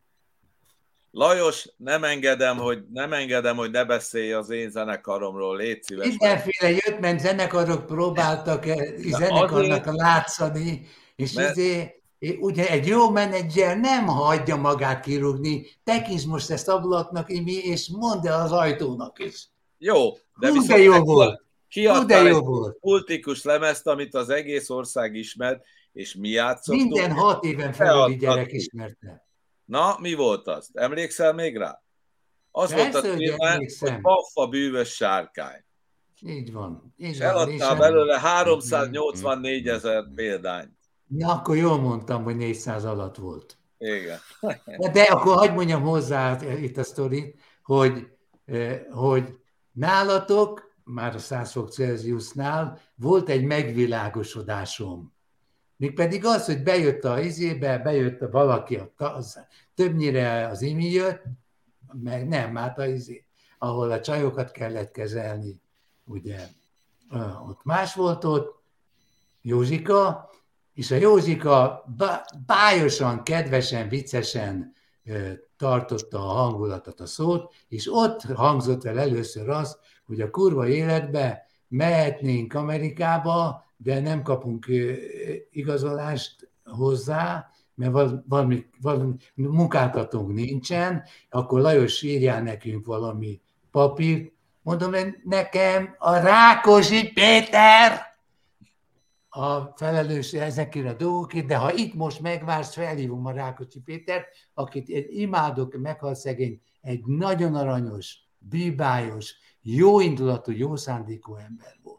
Lajos, 1.10 1.68
nem 1.76 2.04
engedem, 2.04 2.56
hogy, 2.56 2.84
nem 2.92 3.12
engedem, 3.12 3.56
hogy 3.56 3.70
ne 3.70 3.84
beszélj 3.84 4.32
az 4.32 4.50
én 4.50 4.70
zenekaromról, 4.70 5.56
légy 5.56 5.82
szíves. 5.82 6.06
Mindenféle 6.06 6.70
jött, 6.70 7.00
mert 7.00 7.20
zenekarok 7.20 7.86
próbáltak 7.86 8.64
zenekarnak 8.96 9.86
azért, 9.86 9.96
látszani, 9.96 10.86
és 11.16 11.32
mert... 11.32 11.50
azért, 11.50 11.94
ugye 12.40 12.68
egy 12.68 12.86
jó 12.86 13.10
menedzser 13.10 13.78
nem 13.78 14.06
hagyja 14.06 14.56
magát 14.56 15.04
kirúgni, 15.04 15.66
tekints 15.84 16.26
most 16.26 16.50
ezt 16.50 16.68
ablaknak, 16.68 17.30
Imi, 17.30 17.52
és 17.52 17.88
mondd 17.88 18.26
el 18.26 18.40
az 18.40 18.52
ajtónak 18.52 19.18
is. 19.18 19.48
Jó, 19.78 20.12
de 20.12 20.48
Hú, 20.48 20.52
viszont 20.52 20.68
de 20.68 20.78
jó 20.78 21.04
volt. 21.04 21.48
Kiadtál 21.70 22.26
egy 22.26 22.42
multikus 22.80 23.42
lemezt, 23.42 23.86
amit 23.86 24.14
az 24.14 24.28
egész 24.28 24.70
ország 24.70 25.14
ismert, 25.14 25.64
és 25.92 26.14
mi 26.14 26.28
játszottunk. 26.28 26.92
Minden 26.92 27.12
hat 27.12 27.44
éven 27.44 27.72
felüli 27.72 28.16
gyerek 28.16 28.52
ismerte. 28.52 29.26
Na, 29.64 29.96
mi 30.00 30.14
volt 30.14 30.46
az? 30.46 30.70
Emlékszel 30.72 31.32
még 31.32 31.56
rá? 31.56 31.82
Az 32.50 32.74
Persze, 32.74 32.90
volt 32.90 33.04
a 33.04 33.16
témán, 33.16 33.56
hogy 33.56 34.00
Paffa 34.00 34.46
bűvös 34.46 34.94
sárkány. 34.94 35.64
Így 36.20 36.52
van. 36.52 36.94
Így 36.96 37.08
és 37.08 37.18
van, 37.18 37.28
eladtál 37.28 37.76
belőle 37.76 38.18
384 38.18 39.68
ezer 39.68 40.04
példányt. 40.14 40.78
Ja, 41.08 41.28
akkor 41.28 41.56
jól 41.56 41.80
mondtam, 41.80 42.22
hogy 42.22 42.36
400 42.36 42.84
alatt 42.84 43.16
volt. 43.16 43.58
Igen. 43.78 44.18
De 44.92 45.02
akkor 45.02 45.36
hagyd 45.36 45.54
mondjam 45.54 45.82
hozzá 45.82 46.42
itt 46.42 46.76
a 46.76 46.82
sztorit, 46.82 47.40
hogy, 47.62 48.06
eh, 48.44 48.80
hogy 48.90 49.34
nálatok 49.72 50.69
már 50.92 51.14
a 51.14 51.18
100 51.18 51.52
fok 51.52 51.70
Celsiusnál 51.70 52.78
volt 52.94 53.28
egy 53.28 53.44
megvilágosodásom. 53.44 55.12
Mégpedig 55.76 56.24
az, 56.24 56.44
hogy 56.46 56.62
bejött 56.62 57.04
a 57.04 57.20
izébe, 57.20 57.78
bejött 57.78 58.20
a 58.20 58.30
valaki, 58.30 58.80
az, 58.96 59.40
többnyire 59.74 60.46
az 60.46 60.62
imi 60.62 60.90
jött, 60.90 61.22
meg 61.92 62.28
nem, 62.28 62.54
hát 62.56 62.78
a 62.78 62.86
izé, 62.86 63.24
ahol 63.58 63.90
a 63.90 64.00
csajokat 64.00 64.50
kellett 64.50 64.90
kezelni, 64.90 65.60
ugye, 66.04 66.48
ott 67.48 67.64
más 67.64 67.94
volt 67.94 68.24
ott, 68.24 68.62
Józsika, 69.42 70.30
és 70.74 70.90
a 70.90 70.96
Józsika 70.96 71.84
bájosan, 72.46 73.22
kedvesen, 73.22 73.88
viccesen 73.88 74.72
tartotta 75.56 76.18
a 76.18 76.32
hangulatot, 76.32 77.00
a 77.00 77.06
szót, 77.06 77.54
és 77.68 77.92
ott 77.92 78.22
hangzott 78.22 78.84
el 78.84 78.98
először 78.98 79.48
az, 79.48 79.78
hogy 80.10 80.20
a 80.20 80.30
kurva 80.30 80.68
életbe 80.68 81.46
mehetnénk 81.68 82.54
Amerikába, 82.54 83.64
de 83.76 84.00
nem 84.00 84.22
kapunk 84.22 84.66
igazolást 85.50 86.50
hozzá, 86.64 87.50
mert 87.74 87.92
valami, 88.26 88.66
valami 88.80 89.14
munkáltatónk 89.34 90.32
nincsen, 90.32 91.02
akkor 91.30 91.60
Lajos 91.60 92.02
írjál 92.02 92.42
nekünk 92.42 92.86
valami 92.86 93.40
papírt. 93.70 94.32
Mondom, 94.62 94.92
nekem 95.24 95.94
a 95.98 96.16
Rákosi 96.16 97.12
Péter 97.12 98.00
a 99.28 99.60
felelős 99.76 100.32
ezekért 100.32 100.86
a 100.86 100.92
dolgokért, 100.92 101.46
de 101.46 101.56
ha 101.56 101.72
itt 101.72 101.94
most 101.94 102.20
megvársz, 102.20 102.74
felhívom 102.74 103.26
a 103.26 103.32
Rákosi 103.32 103.80
Pétert, 103.80 104.26
akit 104.54 104.88
én 104.88 105.06
imádok, 105.08 105.76
meghalt 105.76 106.16
szegény, 106.16 106.60
egy 106.80 107.04
nagyon 107.06 107.54
aranyos, 107.54 108.18
bíbályos, 108.38 109.34
jó 109.62 110.00
indulatú, 110.00 110.52
jó 110.52 110.76
szándékú 110.76 111.34
ember 111.34 111.76
volt. 111.82 111.98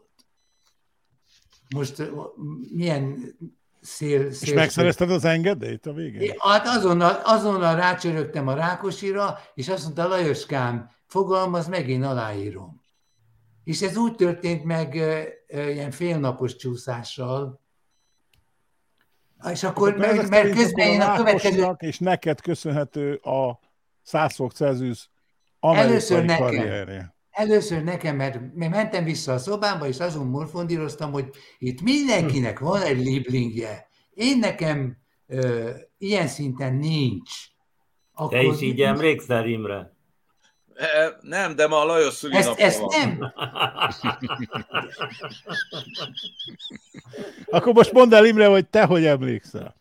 Most 1.74 2.10
milyen 2.72 3.36
szél... 3.80 4.32
szél 4.32 4.48
és 4.48 4.54
megszerezted 4.54 5.10
az 5.10 5.24
engedélyt 5.24 5.86
a 5.86 5.92
végén? 5.92 6.34
Hát 6.38 6.66
azonnal, 6.66 7.20
azonnal 7.24 7.76
rácsörögtem 7.76 8.48
a 8.48 8.54
Rákosira, 8.54 9.38
és 9.54 9.68
azt 9.68 9.82
mondta, 9.82 10.08
Lajoskám, 10.08 10.90
fogalmaz, 11.06 11.68
megint 11.68 12.04
aláírom. 12.04 12.80
És 13.64 13.82
ez 13.82 13.96
úgy 13.96 14.14
történt 14.14 14.64
meg 14.64 14.94
ilyen 15.48 15.90
félnapos 15.90 16.56
csúszással, 16.56 17.60
és 19.50 19.62
akkor, 19.62 19.96
mert, 19.96 20.28
mert 20.28 20.54
közben 20.54 20.88
én 20.88 21.00
a 21.00 21.16
következő... 21.16 21.74
És 21.78 21.98
neked 21.98 22.40
köszönhető 22.40 23.14
a 23.14 23.58
100 24.02 24.34
fok 24.34 24.52
Celsius 24.52 25.10
amerikai 25.60 25.90
Először 25.90 26.24
nekem. 26.24 26.46
karrierje. 26.46 27.14
Először 27.32 27.82
nekem, 27.82 28.16
mert 28.16 28.38
mentem 28.54 29.04
vissza 29.04 29.32
a 29.32 29.38
szobámba, 29.38 29.86
és 29.86 29.98
azon 29.98 30.26
morfondíroztam, 30.26 31.12
hogy 31.12 31.28
itt 31.58 31.80
mindenkinek 31.80 32.58
van 32.58 32.82
egy 32.82 32.98
liblingje. 32.98 33.88
Én 34.14 34.38
nekem 34.38 34.96
ö, 35.26 35.70
ilyen 35.98 36.26
szinten 36.26 36.74
nincs. 36.74 37.30
Akkor 38.14 38.38
Te 38.38 38.42
is 38.42 38.60
így 38.60 38.80
emlékszel, 38.80 39.46
Imre? 39.46 39.92
E, 40.74 41.18
nem, 41.20 41.56
de 41.56 41.66
ma 41.66 41.80
a 41.80 41.84
Lajos 41.84 42.14
szülinapja 42.14 42.50
ezt, 42.50 42.60
ezt 42.60 42.78
van. 42.78 42.88
nem. 42.98 43.18
Akkor 47.50 47.72
most 47.72 47.92
mondd 47.92 48.14
el, 48.14 48.26
Imre, 48.26 48.46
hogy 48.46 48.68
te 48.68 48.84
hogy 48.84 49.04
emlékszel. 49.04 49.74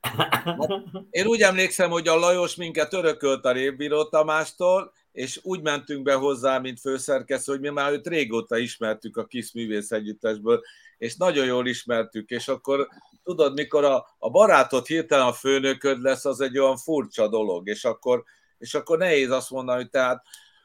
Én 1.09 1.25
úgy 1.25 1.41
emlékszem, 1.41 1.89
hogy 1.89 2.07
a 2.07 2.15
Lajos 2.15 2.55
minket 2.55 2.93
örökölt 2.93 3.45
a 3.45 3.51
Révbíró 3.51 4.03
Tamástól, 4.03 4.93
és 5.11 5.39
úgy 5.43 5.61
mentünk 5.61 6.03
be 6.03 6.13
hozzá, 6.13 6.59
mint 6.59 6.79
főszerkesztő, 6.79 7.51
hogy 7.51 7.61
mi 7.61 7.69
már 7.69 7.91
őt 7.91 8.07
régóta 8.07 8.57
ismertük 8.57 9.17
a 9.17 9.25
kis 9.25 9.51
művész 9.51 9.91
együttesből, 9.91 10.61
és 10.97 11.15
nagyon 11.15 11.45
jól 11.45 11.67
ismertük, 11.67 12.29
és 12.29 12.47
akkor 12.47 12.87
tudod, 13.23 13.53
mikor 13.53 13.83
a, 13.83 14.15
a 14.17 14.29
barátod 14.29 14.85
hirtelen 14.85 15.25
a 15.25 15.33
főnököd 15.33 16.01
lesz, 16.01 16.25
az 16.25 16.41
egy 16.41 16.57
olyan 16.57 16.77
furcsa 16.77 17.27
dolog, 17.27 17.67
és 17.67 17.83
akkor, 17.83 18.23
és 18.57 18.73
akkor 18.73 18.97
nehéz 18.97 19.29
azt 19.29 19.49
mondani, 19.49 19.81
hogy 19.81 19.89
tehát 19.89 20.23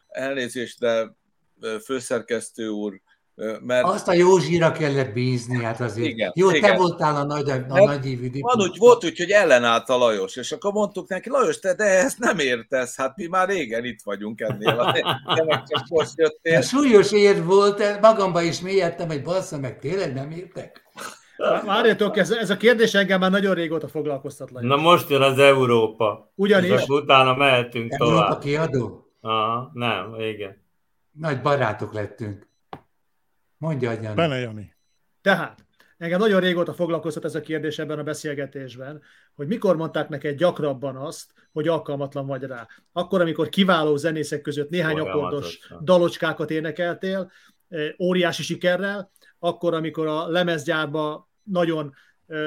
elnézést, 0.09 0.79
de 0.79 1.17
főszerkesztő 1.85 2.69
úr, 2.69 3.01
mert... 3.61 3.85
Azt 3.85 4.09
a 4.09 4.13
Józsira 4.13 4.73
kellett 4.73 5.13
bízni, 5.13 5.63
hát 5.63 5.81
azért. 5.81 6.09
Igen, 6.09 6.33
Jó, 6.35 6.51
igen. 6.51 6.71
te 6.71 6.77
voltál 6.77 7.17
a 7.17 7.25
nagy, 7.25 7.51
a 7.51 7.85
nagy 7.85 8.11
évű 8.11 8.31
Van 8.41 8.61
úgy, 8.61 8.77
volt 8.79 9.05
úgy, 9.05 9.19
hogy 9.19 9.31
ellenállt 9.31 9.89
a 9.89 9.97
Lajos, 9.97 10.37
és 10.37 10.53
akkor 10.53 10.73
mondtuk 10.73 11.09
neki, 11.09 11.31
Lajos, 11.31 11.59
te 11.59 11.75
de 11.75 11.85
ezt 11.85 12.19
nem 12.19 12.39
értesz, 12.39 12.97
hát 12.97 13.17
mi 13.17 13.27
már 13.27 13.49
régen 13.49 13.85
itt 13.85 14.01
vagyunk 14.05 14.41
ennél. 14.41 14.79
A, 14.79 14.93
csak 15.69 15.87
most 15.89 16.13
jöttél. 16.17 16.61
Súlyos 16.61 17.13
ér 17.13 17.45
volt, 17.45 18.01
magamban 18.01 18.45
is 18.45 18.61
mélyedtem, 18.61 19.07
hogy 19.09 19.23
bassza 19.23 19.59
meg, 19.59 19.79
tényleg 19.79 20.15
nem 20.15 20.31
értek? 20.31 20.85
Várjatok, 21.65 22.17
ez, 22.17 22.31
ez 22.31 22.51
a 22.51 22.57
kérdés 22.57 22.95
engem 22.95 23.21
már 23.21 23.31
nagyon 23.31 23.55
régóta 23.55 23.89
foglalkoztat. 23.89 24.51
Lajos. 24.51 24.69
Na 24.69 24.77
most 24.77 25.11
jön 25.11 25.23
az 25.23 25.39
Európa. 25.39 26.33
Ugyanis. 26.35 26.71
És 26.71 26.87
utána 26.87 27.35
mehetünk 27.35 27.93
Európa 27.93 28.15
tovább. 28.15 28.25
Európa 28.25 28.39
kiadó? 28.39 29.11
Aha, 29.21 29.71
nem, 29.73 30.15
igen. 30.21 30.65
Nagy 31.13 31.41
barátok 31.41 31.93
lettünk. 31.93 32.46
Mondja, 33.59 33.93
Jani. 33.93 34.15
Bele, 34.15 34.39
Jani. 34.39 34.77
Tehát, 35.21 35.67
engem 35.99 36.19
nagyon 36.19 36.41
régóta 36.41 36.75
foglalkoztat 36.75 37.25
ez 37.25 37.35
a 37.35 37.41
kérdés 37.41 37.79
ebben 37.79 37.99
a 37.99 38.03
beszélgetésben, 38.03 39.03
hogy 39.35 39.47
mikor 39.47 39.77
mondták 39.77 40.09
neked 40.09 40.37
gyakrabban 40.37 40.97
azt, 40.97 41.33
hogy 41.53 41.69
alkalmatlan 41.69 42.27
vagy 42.27 42.43
rá. 42.43 42.69
Akkor, 42.93 43.21
amikor 43.21 43.49
kiváló 43.49 43.97
zenészek 43.97 44.41
között 44.41 44.71
néhány 44.71 44.99
akkordos 44.99 45.69
dalocskákat 45.81 46.51
énekeltél, 46.51 47.31
eh, 47.69 47.89
óriási 47.99 48.43
sikerrel, 48.43 49.11
akkor, 49.39 49.75
amikor 49.75 50.07
a 50.07 50.29
lemezgyárba 50.29 51.31
nagyon 51.43 51.95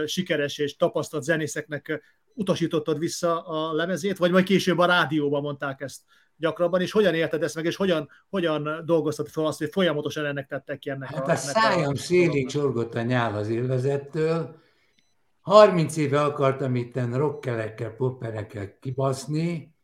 sikeres 0.05 0.57
és 0.57 0.75
tapasztalt 0.75 1.23
zenészeknek 1.23 2.01
utasítottad 2.33 2.99
vissza 2.99 3.41
a 3.41 3.73
lemezét, 3.73 4.17
vagy 4.17 4.31
majd 4.31 4.45
később 4.45 4.77
a 4.77 4.85
rádióban 4.85 5.41
mondták 5.41 5.81
ezt 5.81 6.01
gyakrabban, 6.39 6.81
és 6.81 6.91
hogyan 6.91 7.13
érted 7.13 7.43
ezt 7.43 7.55
meg, 7.55 7.65
és 7.65 7.75
hogyan, 7.75 8.09
hogyan 8.29 8.81
dolgoztad 8.85 9.27
fel 9.27 9.45
azt, 9.45 9.57
hogy 9.57 9.69
folyamatosan 9.71 10.25
ennek 10.25 10.47
tettek 10.47 10.79
ki 10.79 10.89
ennek 10.89 11.09
hát 11.09 11.27
a... 11.27 11.31
a 11.31 11.35
szájam 11.35 11.95
szélig 11.95 12.47
csorgott 12.47 12.95
a 12.95 13.01
nyál 13.01 13.35
az 13.35 13.49
élvezettől. 13.49 14.55
30 15.41 15.97
éve 15.97 16.21
akartam 16.21 16.75
itten 16.75 17.17
rockerekkel, 17.17 17.89
popperekkel 17.89 18.77
kibaszni, 18.79 19.75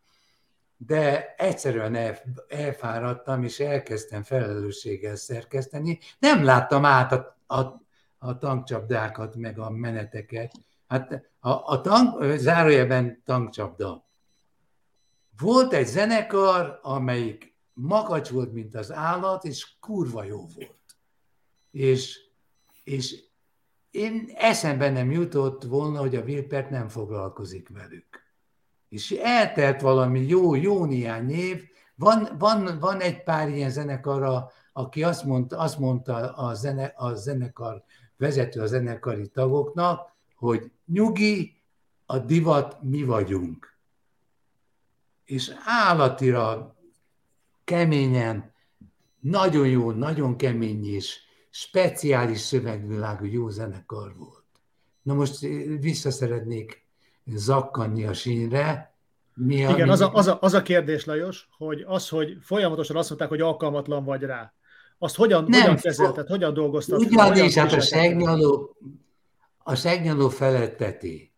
de 0.78 1.34
egyszerűen 1.38 1.96
el, 1.96 2.18
elfáradtam, 2.48 3.44
és 3.44 3.60
elkezdtem 3.60 4.24
felelősséggel 4.24 5.16
szerkeszteni. 5.16 6.00
Nem 6.20 6.44
láttam 6.44 6.86
át 6.86 7.12
a, 7.12 7.38
a, 7.48 7.60
a 8.18 8.38
tankcsapdákat, 8.38 9.36
meg 9.36 9.60
a 9.60 9.70
meneteket. 9.70 10.52
Hát 10.88 11.30
a, 11.40 11.50
a 11.50 11.82
tank, 11.82 12.38
zárójelben 12.38 13.22
tankcsapda. 13.26 14.05
Volt 15.40 15.74
egy 15.74 15.88
zenekar, 15.88 16.80
amelyik 16.82 17.56
makacs 17.74 18.30
volt, 18.30 18.54
mint 18.54 18.76
az 18.76 18.92
állat, 18.92 19.44
és 19.44 19.68
kurva 19.80 20.24
jó 20.24 20.38
volt. 20.56 20.80
És, 21.72 22.20
és 22.84 23.24
én 23.92 24.32
eszembe 24.36 24.90
nem 24.90 25.12
jutott 25.12 25.64
volna, 25.64 26.00
hogy 26.00 26.16
a 26.16 26.22
Wilpert 26.22 26.70
nem 26.70 26.88
foglalkozik 26.88 27.70
velük. 27.70 28.24
És 28.90 29.12
eltelt 29.12 29.82
valami 29.82 30.20
jó, 30.20 30.56
jó 30.56 30.86
néhány 30.86 31.30
év, 31.30 31.64
van, 31.96 32.30
van, 32.38 32.80
van 32.80 33.02
egy 33.02 33.24
pár 33.24 33.50
ilyen 33.50 33.70
zenekar, 33.70 34.52
aki 34.74 35.04
azt 35.04 35.24
mondta, 35.24 35.58
azt 35.58 35.80
mondta 35.80 36.16
a, 36.34 36.54
zene, 36.54 36.94
a 36.96 37.14
zenekar 37.14 37.84
vezető 38.18 38.62
a 38.62 38.66
zenekari 38.66 39.28
tagoknak, 39.28 40.14
hogy 40.36 40.72
nyugi, 40.86 41.62
a 42.06 42.18
divat 42.18 42.82
mi 42.82 43.04
vagyunk. 43.04 43.75
És 45.26 45.52
állatira 45.66 46.76
keményen, 47.64 48.54
nagyon 49.20 49.68
jó, 49.68 49.92
nagyon 49.92 50.36
kemény 50.38 50.86
és 50.86 51.20
speciális 51.50 52.40
szövegvilágú 52.40 53.26
jó 53.26 53.50
zenekar 53.50 54.16
volt. 54.18 54.44
Na 55.02 55.14
most 55.14 55.40
vissza 55.80 56.12
szeretnék 56.12 56.86
zakkanni 57.26 58.06
a 58.06 58.14
sínre. 58.14 58.96
Mi 59.34 59.66
a, 59.66 59.70
Igen, 59.70 59.90
az, 59.90 60.02
a, 60.02 60.14
az, 60.14 60.28
a, 60.28 60.38
az 60.42 60.54
a 60.54 60.62
kérdés, 60.62 61.06
Lajos, 61.06 61.48
hogy 61.58 61.84
az, 61.88 62.10
hogy 62.10 62.38
folyamatosan 62.42 62.96
azt 62.96 63.10
mondták, 63.10 63.30
hogy 63.30 63.42
alkalmatlan 63.42 64.04
vagy 64.04 64.22
rá, 64.22 64.54
azt 64.98 65.16
hogyan, 65.16 65.44
nem, 65.48 65.62
hogyan 65.62 65.76
kezelted, 65.76 66.28
hogyan 66.28 66.54
dolgoztad? 66.54 67.00
Ugyanis, 67.00 67.56
hát 67.56 67.74
a 67.74 67.80
segnyaló, 67.80 68.78
a 69.58 69.76
segnyaló 69.76 70.30
feletteti. 70.30 71.35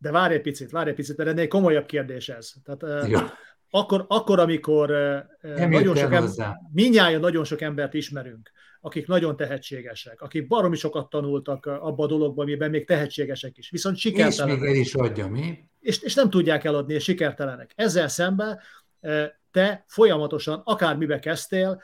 De 0.00 0.10
várj 0.10 0.34
egy 0.34 0.40
picit, 0.40 0.70
várj 0.70 0.88
egy 0.88 0.94
picit, 0.94 1.16
mert 1.16 1.30
ennél 1.30 1.48
komolyabb 1.48 1.86
kérdés 1.86 2.28
ez. 2.28 2.52
Tehát, 2.64 3.08
ja. 3.08 3.32
akkor, 3.70 4.04
akkor, 4.08 4.38
amikor 4.38 4.88
Nem 5.40 5.70
nagyon 5.70 5.96
sok 5.96 6.12
ember, 6.12 6.56
minnyáján 6.72 7.20
nagyon 7.20 7.44
sok 7.44 7.60
embert 7.60 7.94
ismerünk, 7.94 8.50
akik 8.80 9.06
nagyon 9.06 9.36
tehetségesek, 9.36 10.20
akik 10.20 10.46
baromi 10.46 10.76
sokat 10.76 11.10
tanultak 11.10 11.66
abba 11.66 12.04
a 12.04 12.06
dologban, 12.06 12.44
amiben 12.44 12.70
még 12.70 12.86
tehetségesek 12.86 13.58
is, 13.58 13.70
viszont 13.70 13.96
sikertelenek. 13.96 14.56
És 14.56 14.60
még 14.60 14.70
el 14.70 14.80
is 14.80 14.94
adja, 14.94 15.28
mi? 15.28 15.58
És, 15.80 16.02
és 16.02 16.14
nem 16.14 16.30
tudják 16.30 16.64
eladni, 16.64 16.94
és 16.94 17.04
sikertelenek. 17.04 17.72
Ezzel 17.74 18.08
szemben 18.08 18.60
te 19.50 19.84
folyamatosan, 19.86 20.62
akármibe 20.64 21.18
kezdtél, 21.18 21.82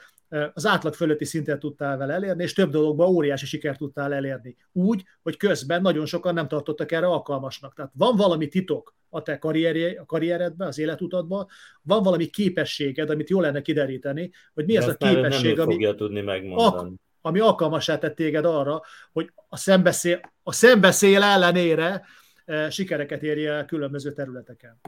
az 0.53 0.65
átlag 0.65 0.93
fölötti 0.93 1.25
szintet 1.25 1.59
tudtál 1.59 1.97
vele 1.97 2.13
elérni, 2.13 2.43
és 2.43 2.53
több 2.53 2.71
dologban 2.71 3.07
óriási 3.07 3.45
sikert 3.45 3.77
tudtál 3.77 4.13
elérni. 4.13 4.55
Úgy, 4.71 5.03
hogy 5.23 5.37
közben 5.37 5.81
nagyon 5.81 6.05
sokan 6.05 6.33
nem 6.33 6.47
tartottak 6.47 6.91
erre 6.91 7.05
alkalmasnak. 7.05 7.73
Tehát 7.73 7.91
van 7.95 8.15
valami 8.15 8.47
titok 8.47 8.95
a 9.09 9.21
te 9.21 9.37
karrierje, 9.37 10.01
a 10.01 10.05
karrieredben, 10.05 10.67
az 10.67 10.79
életutadban, 10.79 11.47
van 11.81 12.03
valami 12.03 12.25
képességed, 12.25 13.09
amit 13.09 13.29
jól 13.29 13.41
lenne 13.41 13.61
kideríteni, 13.61 14.31
hogy 14.53 14.65
mi 14.65 14.73
De 14.73 14.79
az 14.79 14.87
a 14.87 14.95
képesség, 14.95 15.55
nem 15.55 15.65
ami, 15.65 15.73
fogja 15.73 15.95
tudni 15.95 16.21
megmondani. 16.21 16.67
Ak- 16.67 16.99
ami 17.21 17.39
alkalmasá 17.39 17.97
tett 17.97 18.15
téged 18.15 18.45
arra, 18.45 18.81
hogy 19.11 19.31
a 19.49 19.57
szembeszél, 19.57 20.19
a 20.43 20.51
szembeszél 20.51 21.23
ellenére 21.23 22.05
e, 22.45 22.69
sikereket 22.69 23.23
érje 23.23 23.51
el 23.51 23.65
különböző 23.65 24.13
területeken. 24.13 24.79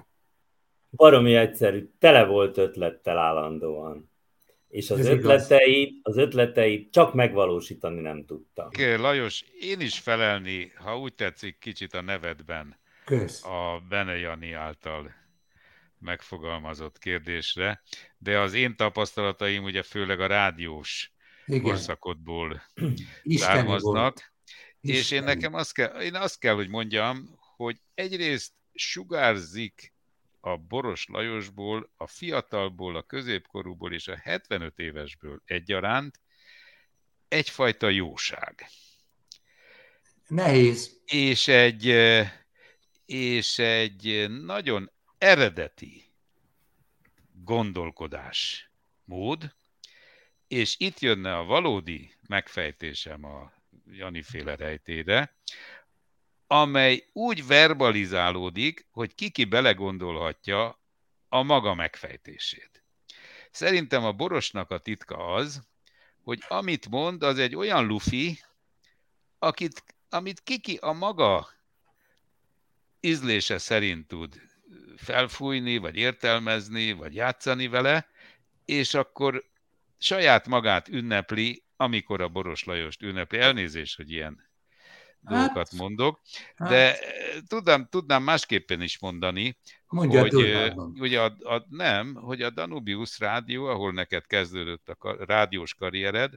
Baromi 0.89 1.36
egyszerű, 1.36 1.89
tele 1.99 2.25
volt 2.25 2.58
ötlettel 2.58 3.17
állandóan 3.17 4.09
és 4.69 4.89
az 4.89 5.05
ötleteit, 5.05 5.99
az 6.01 6.17
ötleteit 6.17 6.91
csak 6.91 7.13
megvalósítani 7.13 8.01
nem 8.01 8.25
tudta. 8.25 8.69
Lajos, 8.77 9.45
én 9.60 9.79
is 9.79 9.99
felelni, 9.99 10.71
ha 10.75 10.99
úgy 10.99 11.13
tetszik, 11.13 11.58
kicsit 11.60 11.93
a 11.93 12.01
nevedben 12.01 12.79
Kösz. 13.05 13.43
a 13.45 13.84
Bene 13.89 14.17
Jani 14.17 14.53
által 14.53 15.13
megfogalmazott 15.99 16.97
kérdésre, 16.97 17.82
de 18.17 18.39
az 18.39 18.53
én 18.53 18.75
tapasztalataim 18.75 19.63
ugye 19.63 19.84
főleg 19.84 20.19
a 20.19 20.27
rádiós 20.27 21.12
Igen. 21.45 21.62
korszakodból 21.62 22.62
származnak, 23.23 24.34
és 24.82 25.12
én 25.12 25.23
nekem 25.23 25.53
azt 25.53 25.73
kell, 25.73 26.01
én 26.01 26.15
azt 26.15 26.39
kell, 26.39 26.53
hogy 26.53 26.69
mondjam, 26.69 27.38
hogy 27.55 27.77
egyrészt 27.93 28.51
sugárzik 28.73 29.93
a 30.39 30.58
Boros 30.58 31.06
Lajosból, 31.08 31.91
a 31.97 32.08
fiatalból, 32.08 32.95
a 32.95 33.02
középkorúból 33.04 33.93
és 33.93 34.08
a 34.08 34.15
75 34.15 34.80
évesből 34.80 35.41
egyaránt 35.45 36.19
egyfajta 37.28 37.89
jóság. 37.89 38.65
Nehéz. 40.28 41.02
És 41.06 41.47
egy, 41.47 41.86
és 43.06 43.60
egy 43.60 44.30
nagyon 44.30 44.91
eredeti 45.17 46.04
gondolkodás 47.32 48.71
mód, 49.04 49.56
és 50.47 50.75
itt 50.78 50.99
jönne 50.99 51.38
a 51.38 51.43
valódi 51.43 52.13
megfejtésem 52.28 53.23
a 53.23 53.54
Jani 53.91 54.21
féle 54.21 54.56
rejtére, 54.56 55.36
amely 56.51 57.09
úgy 57.13 57.47
verbalizálódik, 57.47 58.88
hogy 58.91 59.15
kiki 59.15 59.45
belegondolhatja 59.45 60.79
a 61.27 61.43
maga 61.43 61.73
megfejtését. 61.73 62.83
Szerintem 63.51 64.03
a 64.03 64.12
borosnak 64.12 64.71
a 64.71 64.77
titka 64.77 65.33
az, 65.33 65.62
hogy 66.23 66.43
amit 66.47 66.89
mond, 66.89 67.23
az 67.23 67.39
egy 67.39 67.55
olyan 67.55 67.85
lufi, 67.85 68.39
akit, 69.39 69.83
amit 70.09 70.39
kiki 70.43 70.77
a 70.81 70.91
maga 70.91 71.49
ízlése 72.99 73.57
szerint 73.57 74.07
tud 74.07 74.41
felfújni, 74.97 75.77
vagy 75.77 75.95
értelmezni, 75.95 76.91
vagy 76.91 77.15
játszani 77.15 77.67
vele, 77.67 78.07
és 78.65 78.93
akkor 78.93 79.45
saját 79.97 80.47
magát 80.47 80.88
ünnepli, 80.88 81.63
amikor 81.75 82.21
a 82.21 82.27
Boros 82.27 82.63
Lajost 82.63 83.01
ünnepli. 83.01 83.39
Elnézést, 83.39 83.95
hogy 83.95 84.12
ilyen 84.12 84.48
dolgokat 85.21 85.69
hát, 85.69 85.79
mondok, 85.79 86.19
de 86.58 86.86
hát. 86.86 87.43
tudnám, 87.47 87.88
tudnám 87.89 88.23
másképpen 88.23 88.82
is 88.82 88.99
mondani, 88.99 89.58
Mondja, 89.89 90.21
hogy 90.21 90.34
ugye 90.99 91.21
a, 91.21 91.55
a, 91.55 91.65
nem, 91.69 92.13
hogy 92.15 92.41
a 92.41 92.49
Danubius 92.49 93.19
rádió, 93.19 93.65
ahol 93.65 93.91
neked 93.91 94.25
kezdődött 94.25 94.89
a 94.89 95.25
rádiós 95.25 95.73
karriered, 95.73 96.34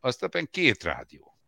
azt 0.00 0.22
éppen 0.22 0.48
két 0.50 0.82
rádió. 0.82 1.38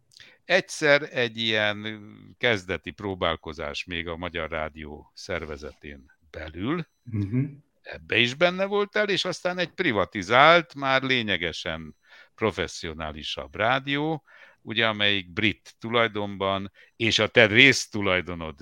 Egyszer 0.45 1.09
egy 1.11 1.37
ilyen 1.37 2.01
kezdeti 2.39 2.91
próbálkozás 2.91 3.85
még 3.85 4.09
a 4.09 4.17
Magyar 4.17 4.51
Rádió 4.51 5.13
szervezetén 5.15 6.13
belül, 6.31 6.87
uh-huh. 7.13 7.45
ebbe 7.83 8.17
is 8.17 8.35
benne 8.35 8.65
voltál, 8.65 9.09
és 9.09 9.25
aztán 9.25 9.59
egy 9.59 9.71
privatizált, 9.71 10.75
már 10.75 11.03
lényegesen 11.03 11.97
professzionálisabb 12.35 13.55
rádió, 13.55 14.25
ugye, 14.63 14.87
amelyik 14.87 15.33
brit 15.33 15.75
tulajdonban, 15.79 16.73
és 16.97 17.19
a 17.19 17.29
te 17.29 17.47
résztulajdonod 17.47 18.55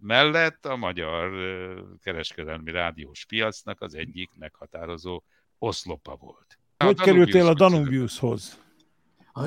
mellett 0.00 0.66
a 0.66 0.76
magyar 0.76 1.30
kereskedelmi 2.02 2.70
rádiós 2.70 3.24
piacnak 3.24 3.80
az 3.80 3.94
egyik 3.94 4.30
meghatározó 4.38 5.22
oszlopa 5.58 6.16
volt. 6.16 6.58
Hogy 6.76 7.00
kerültél 7.00 7.46
a 7.46 7.54
Danubiushoz? 7.54 8.64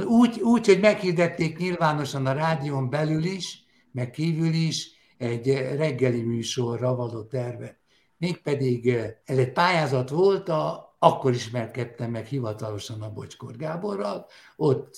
Úgy, 0.06 0.40
úgy, 0.40 0.66
hogy 0.66 0.80
meghirdették 0.80 1.58
nyilvánosan 1.58 2.26
a 2.26 2.32
rádión 2.32 2.90
belül 2.90 3.24
is, 3.24 3.64
meg 3.92 4.10
kívül 4.10 4.54
is 4.54 4.92
egy 5.18 5.48
reggeli 5.54 6.22
műsorra 6.22 6.96
való 6.96 7.24
terve. 7.24 7.80
Mégpedig 8.18 8.88
ez 9.24 9.38
egy 9.38 9.52
pályázat 9.52 10.10
volt, 10.10 10.50
a, 10.50 10.96
akkor 11.00 11.34
ismerkedtem 11.34 12.12
meg 12.12 12.26
hivatalosan 12.26 13.02
a 13.02 13.12
Bocskor 13.12 13.56
Gáborral, 13.56 14.26
ott 14.56 14.96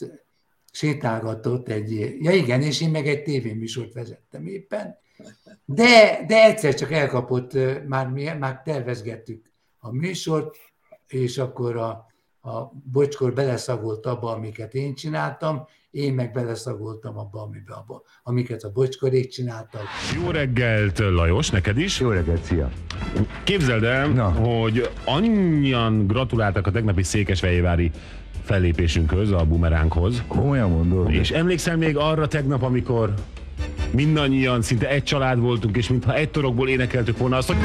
sétálgatott 0.71 1.69
egy, 1.69 2.17
ja 2.19 2.31
igen, 2.31 2.61
és 2.61 2.81
én 2.81 2.89
meg 2.89 3.07
egy 3.07 3.23
tévéműsort 3.23 3.93
vezettem 3.93 4.45
éppen, 4.45 4.97
de, 5.65 6.23
de 6.27 6.43
egyszer 6.43 6.73
csak 6.73 6.91
elkapott, 6.91 7.51
már, 7.87 8.07
mi, 8.07 8.23
már 8.39 8.61
tervezgettük 8.61 9.51
a 9.79 9.91
műsort, 9.91 10.55
és 11.07 11.37
akkor 11.37 11.77
a, 11.77 12.05
a 12.41 12.71
bocskor 12.91 13.33
beleszagolt 13.33 14.05
abba, 14.05 14.31
amiket 14.31 14.73
én 14.73 14.95
csináltam, 14.95 15.65
én 15.91 16.13
meg 16.13 16.31
beleszagoltam 16.31 17.17
abba, 17.17 17.41
amiben, 17.41 17.77
abba, 17.77 18.01
amiket 18.23 18.63
a 18.63 18.71
bocskorék 18.71 19.29
csináltak. 19.29 19.83
Jó 20.15 20.29
reggelt, 20.29 20.99
Lajos, 20.99 21.49
neked 21.49 21.77
is. 21.77 21.99
Jó 21.99 22.09
reggelt, 22.09 22.43
szia. 22.43 22.69
Képzeld 23.43 23.83
el, 23.83 24.07
Na. 24.07 24.29
hogy 24.31 24.89
annyian 25.05 26.07
gratuláltak 26.07 26.67
a 26.67 26.71
tegnapi 26.71 27.03
Székesfehérvári 27.03 27.91
fellépésünkhöz, 28.51 29.31
a 29.31 29.43
bumeránkhoz. 29.43 30.23
Komolyan 30.27 30.69
mondod? 30.69 31.13
És 31.13 31.31
emlékszel 31.31 31.77
még 31.77 31.97
arra 31.97 32.27
tegnap, 32.27 32.63
amikor 32.63 33.13
mindannyian 33.91 34.61
szinte 34.61 34.89
egy 34.89 35.03
család 35.03 35.39
voltunk, 35.39 35.77
és 35.77 35.89
mintha 35.89 36.15
egy 36.15 36.29
torokból 36.29 36.69
énekeltük 36.69 37.17
volna 37.17 37.37
azt, 37.37 37.47
hogy 37.47 37.57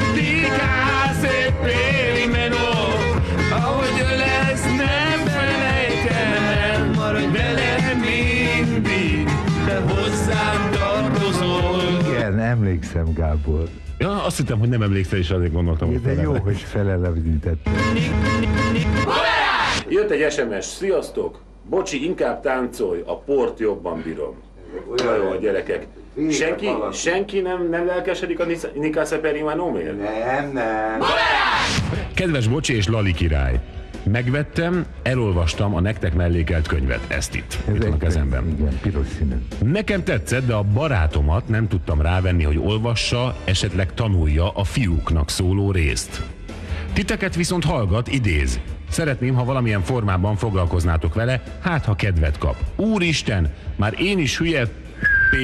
ahogy 3.51 4.17
lesz, 4.17 4.63
nem 4.63 5.25
felejtem 5.25 6.43
el, 6.61 6.91
maradj 6.95 7.37
velem 7.37 7.99
mindig, 7.99 9.29
te 9.65 9.75
hozzám 9.79 10.71
tartozol. 10.71 11.81
Igen, 12.07 12.39
emlékszem, 12.39 13.13
Gábor. 13.13 13.67
Ja, 13.97 14.23
azt 14.23 14.37
hittem, 14.37 14.59
hogy 14.59 14.69
nem 14.69 14.81
emlékszel, 14.81 15.19
és 15.19 15.29
azért 15.29 15.51
gondoltam, 15.51 15.87
hogy 15.87 16.01
De 16.01 16.21
jó, 16.21 16.37
hogy 16.37 16.57
felelevenítettem. 16.57 17.73
Jött 19.89 20.09
egy 20.09 20.31
SMS, 20.31 20.65
sziasztok! 20.65 21.39
Bocsi, 21.69 22.05
inkább 22.05 22.41
táncolj, 22.41 23.01
a 23.05 23.17
port 23.17 23.59
jobban 23.59 24.01
bírom. 24.01 24.35
Olyan 24.99 25.23
jó 25.23 25.29
a 25.29 25.35
gyerekek. 25.35 25.87
Senki, 26.31 26.67
senki 26.93 27.39
nem, 27.39 27.69
nem 27.69 27.85
lelkesedik 27.85 28.39
a 28.39 28.45
Nika 28.73 29.05
Szeperimanómért? 29.05 29.97
Nem, 29.97 30.51
nem. 30.51 31.01
Kedves 32.13 32.47
Bocsi 32.47 32.75
és 32.75 32.87
Lali 32.87 33.13
király, 33.13 33.59
Megvettem, 34.11 34.85
elolvastam 35.03 35.75
a 35.75 35.79
nektek 35.79 36.13
mellékelt 36.13 36.67
könyvet, 36.67 36.99
ezt 37.07 37.35
itt, 37.35 37.57
Ez 37.67 37.75
itt 37.75 37.83
van 37.83 37.91
a 37.91 37.97
kezemben. 37.97 38.55
Igen, 38.59 38.79
piros 38.81 39.07
színű. 39.17 39.35
Nekem 39.71 40.03
tetszett, 40.03 40.45
de 40.45 40.53
a 40.53 40.63
barátomat 40.63 41.47
nem 41.47 41.67
tudtam 41.67 42.01
rávenni, 42.01 42.43
hogy 42.43 42.57
olvassa, 42.57 43.35
esetleg 43.45 43.93
tanulja 43.93 44.49
a 44.49 44.63
fiúknak 44.63 45.29
szóló 45.29 45.71
részt. 45.71 46.21
Titeket 46.97 47.35
viszont 47.35 47.63
hallgat, 47.63 48.07
idéz. 48.07 48.59
Szeretném, 48.89 49.33
ha 49.33 49.43
valamilyen 49.43 49.81
formában 49.81 50.35
foglalkoznátok 50.35 51.13
vele, 51.13 51.43
hát 51.61 51.85
ha 51.85 51.95
kedvet 51.95 52.37
kap. 52.37 52.55
Úristen, 52.75 53.53
már 53.75 53.93
én 53.99 54.19
is 54.19 54.37
hülye 54.37 54.65
p 55.29 55.35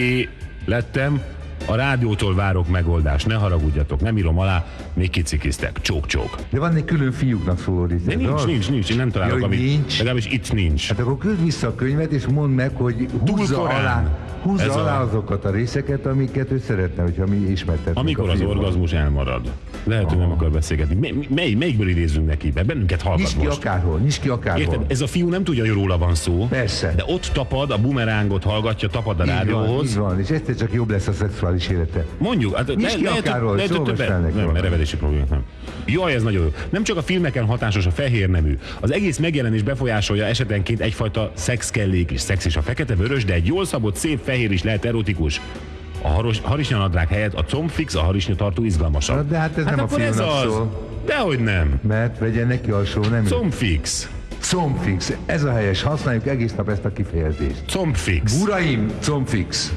lettem, 0.65 1.21
a 1.65 1.75
rádiótól 1.75 2.35
várok 2.35 2.69
megoldást, 2.69 3.27
ne 3.27 3.33
haragudjatok, 3.33 4.01
nem 4.01 4.17
írom 4.17 4.39
alá, 4.39 4.65
még 4.93 5.09
kicikiztek, 5.09 5.81
csók-csók. 5.81 6.37
De 6.49 6.59
van 6.59 6.75
egy 6.75 6.85
külön 6.85 7.11
fiúknak 7.11 7.59
szóló 7.59 7.85
rész. 7.85 8.03
De 8.03 8.15
nincs, 8.15 8.29
az? 8.31 8.45
nincs, 8.45 8.69
nincs, 8.69 8.89
én 8.89 8.97
nem 8.97 9.11
találok, 9.11 9.39
ja, 9.39 9.45
amit, 9.45 9.59
nincs. 9.59 9.97
legalábbis 9.97 10.25
itt 10.25 10.53
nincs. 10.53 10.87
Hát 10.87 10.99
akkor 10.99 11.17
küld 11.17 11.43
vissza 11.43 11.67
a 11.67 11.75
könyvet, 11.75 12.11
és 12.11 12.25
mondd 12.25 12.51
meg, 12.51 12.71
hogy 12.75 13.07
húzza 13.27 13.61
alá, 13.63 14.17
húzza 14.41 14.63
Ez 14.63 14.75
alá 14.75 14.99
a... 14.99 15.07
azokat 15.07 15.45
a 15.45 15.51
részeket, 15.51 16.05
amiket 16.05 16.51
ő 16.51 16.59
szeretne, 16.67 17.03
hogyha 17.03 17.25
mi 17.27 17.35
ismertetünk. 17.35 17.97
Amikor 17.97 18.29
az 18.29 18.41
orgazmus 18.41 18.91
elmarad. 18.91 19.51
Lehet, 19.83 20.09
hogy 20.09 20.17
nem 20.17 20.31
akar 20.31 20.51
beszélgetni. 20.51 20.95
Mely, 20.95 21.27
mely, 21.35 21.53
melyikből 21.53 21.87
idézünk 21.87 22.27
neki 22.27 22.51
be? 22.51 22.63
Bennünket 22.63 23.01
hallgat 23.01 23.19
nyisd 23.19 23.37
ki 23.39 23.45
most. 23.45 23.57
akárhol, 23.57 23.99
nyisd 23.99 24.21
ki 24.21 24.29
akárhol. 24.29 24.61
Érted? 24.61 24.85
Ez 24.87 25.01
a 25.01 25.07
fiú 25.07 25.29
nem 25.29 25.43
tudja, 25.43 25.63
hogy 25.63 25.73
róla 25.73 25.97
van 25.97 26.15
szó. 26.15 26.47
Persze. 26.47 26.93
De 26.95 27.03
ott 27.07 27.29
tapad, 27.33 27.71
a 27.71 27.77
bumerángot 27.77 28.43
hallgatja, 28.43 28.89
tapad 28.89 29.19
a 29.19 29.23
így 29.23 29.29
rádióhoz. 29.29 29.75
Van, 29.75 29.85
így 29.85 29.95
van, 29.95 30.19
és 30.19 30.29
egyszer 30.29 30.55
csak 30.55 30.73
jobb 30.73 30.89
lesz 30.89 31.07
a 31.07 31.13
szexuális 31.13 31.52
élete. 31.71 32.05
Mondjuk, 32.17 32.55
hát 32.55 32.75
nyisd 32.75 32.95
ki 32.95 33.03
lehet, 33.03 33.27
akárhol, 33.27 33.55
lehet, 33.55 33.75
hogy 33.75 33.81
többet, 33.81 34.35
nem, 34.35 34.55
erevedési 34.55 34.97
problémák 34.97 35.29
nem. 35.29 35.43
Jaj, 35.85 36.13
ez 36.13 36.23
nagyon 36.23 36.43
jó. 36.43 36.53
Nem 36.69 36.83
csak 36.83 36.97
a 36.97 37.01
filmeken 37.01 37.45
hatásos 37.45 37.85
a 37.85 37.91
fehér 37.91 38.29
nemű. 38.29 38.57
Az 38.79 38.91
egész 38.91 39.17
megjelenés 39.17 39.61
befolyásolja 39.61 40.25
esetenként 40.25 40.79
egyfajta 40.79 41.31
szexkellék 41.33 42.11
is. 42.11 42.21
Szex 42.21 42.45
is 42.45 42.55
a 42.55 42.61
fekete-vörös, 42.61 43.25
de 43.25 43.33
egy 43.33 43.45
jól 43.45 43.65
szabott, 43.65 43.95
szép 43.95 44.19
fehér 44.23 44.51
is 44.51 44.63
lehet 44.63 44.85
erotikus 44.85 45.41
a 46.01 46.07
haros, 46.07 46.39
harisnyanadrág 46.41 47.07
helyett 47.07 47.33
a 47.33 47.43
combfix, 47.43 47.95
a 47.95 48.01
harisnya 48.01 48.35
tartó 48.35 48.63
izgalmasabb. 48.63 49.29
De 49.29 49.37
hát 49.37 49.57
ez 49.57 49.65
hát 49.65 49.75
nem 49.75 49.85
a 49.85 49.87
filmnek 49.87 50.09
ez 50.09 50.19
az. 50.19 50.41
szól. 50.41 50.87
Dehogy 51.05 51.39
nem. 51.39 51.79
Mert 51.87 52.19
vegyen 52.19 52.47
neki 52.47 52.71
alsó, 52.71 53.01
nem? 53.01 53.23
Combfix. 53.23 54.09
Combfix. 54.49 55.13
Ez 55.25 55.43
a 55.43 55.51
helyes. 55.51 55.81
Használjuk 55.81 56.27
egész 56.27 56.53
nap 56.55 56.69
ezt 56.69 56.85
a 56.85 56.93
kifejezést. 56.93 57.63
Combfix. 57.67 58.41
Uraim, 58.41 58.91
combfix. 59.01 59.73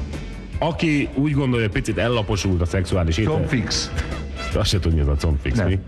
Aki 0.59 1.09
úgy 1.13 1.31
gondolja, 1.31 1.69
picit 1.69 1.97
ellaposult 1.97 2.61
a 2.61 2.65
szexuális 2.65 3.17
étel. 3.17 3.31
Combfix. 3.31 3.91
Azt 4.57 4.69
se 4.69 4.79
tudni, 4.79 4.99
ez 4.99 5.07
a 5.07 5.15
combfix, 5.15 5.63
mi? 5.63 5.79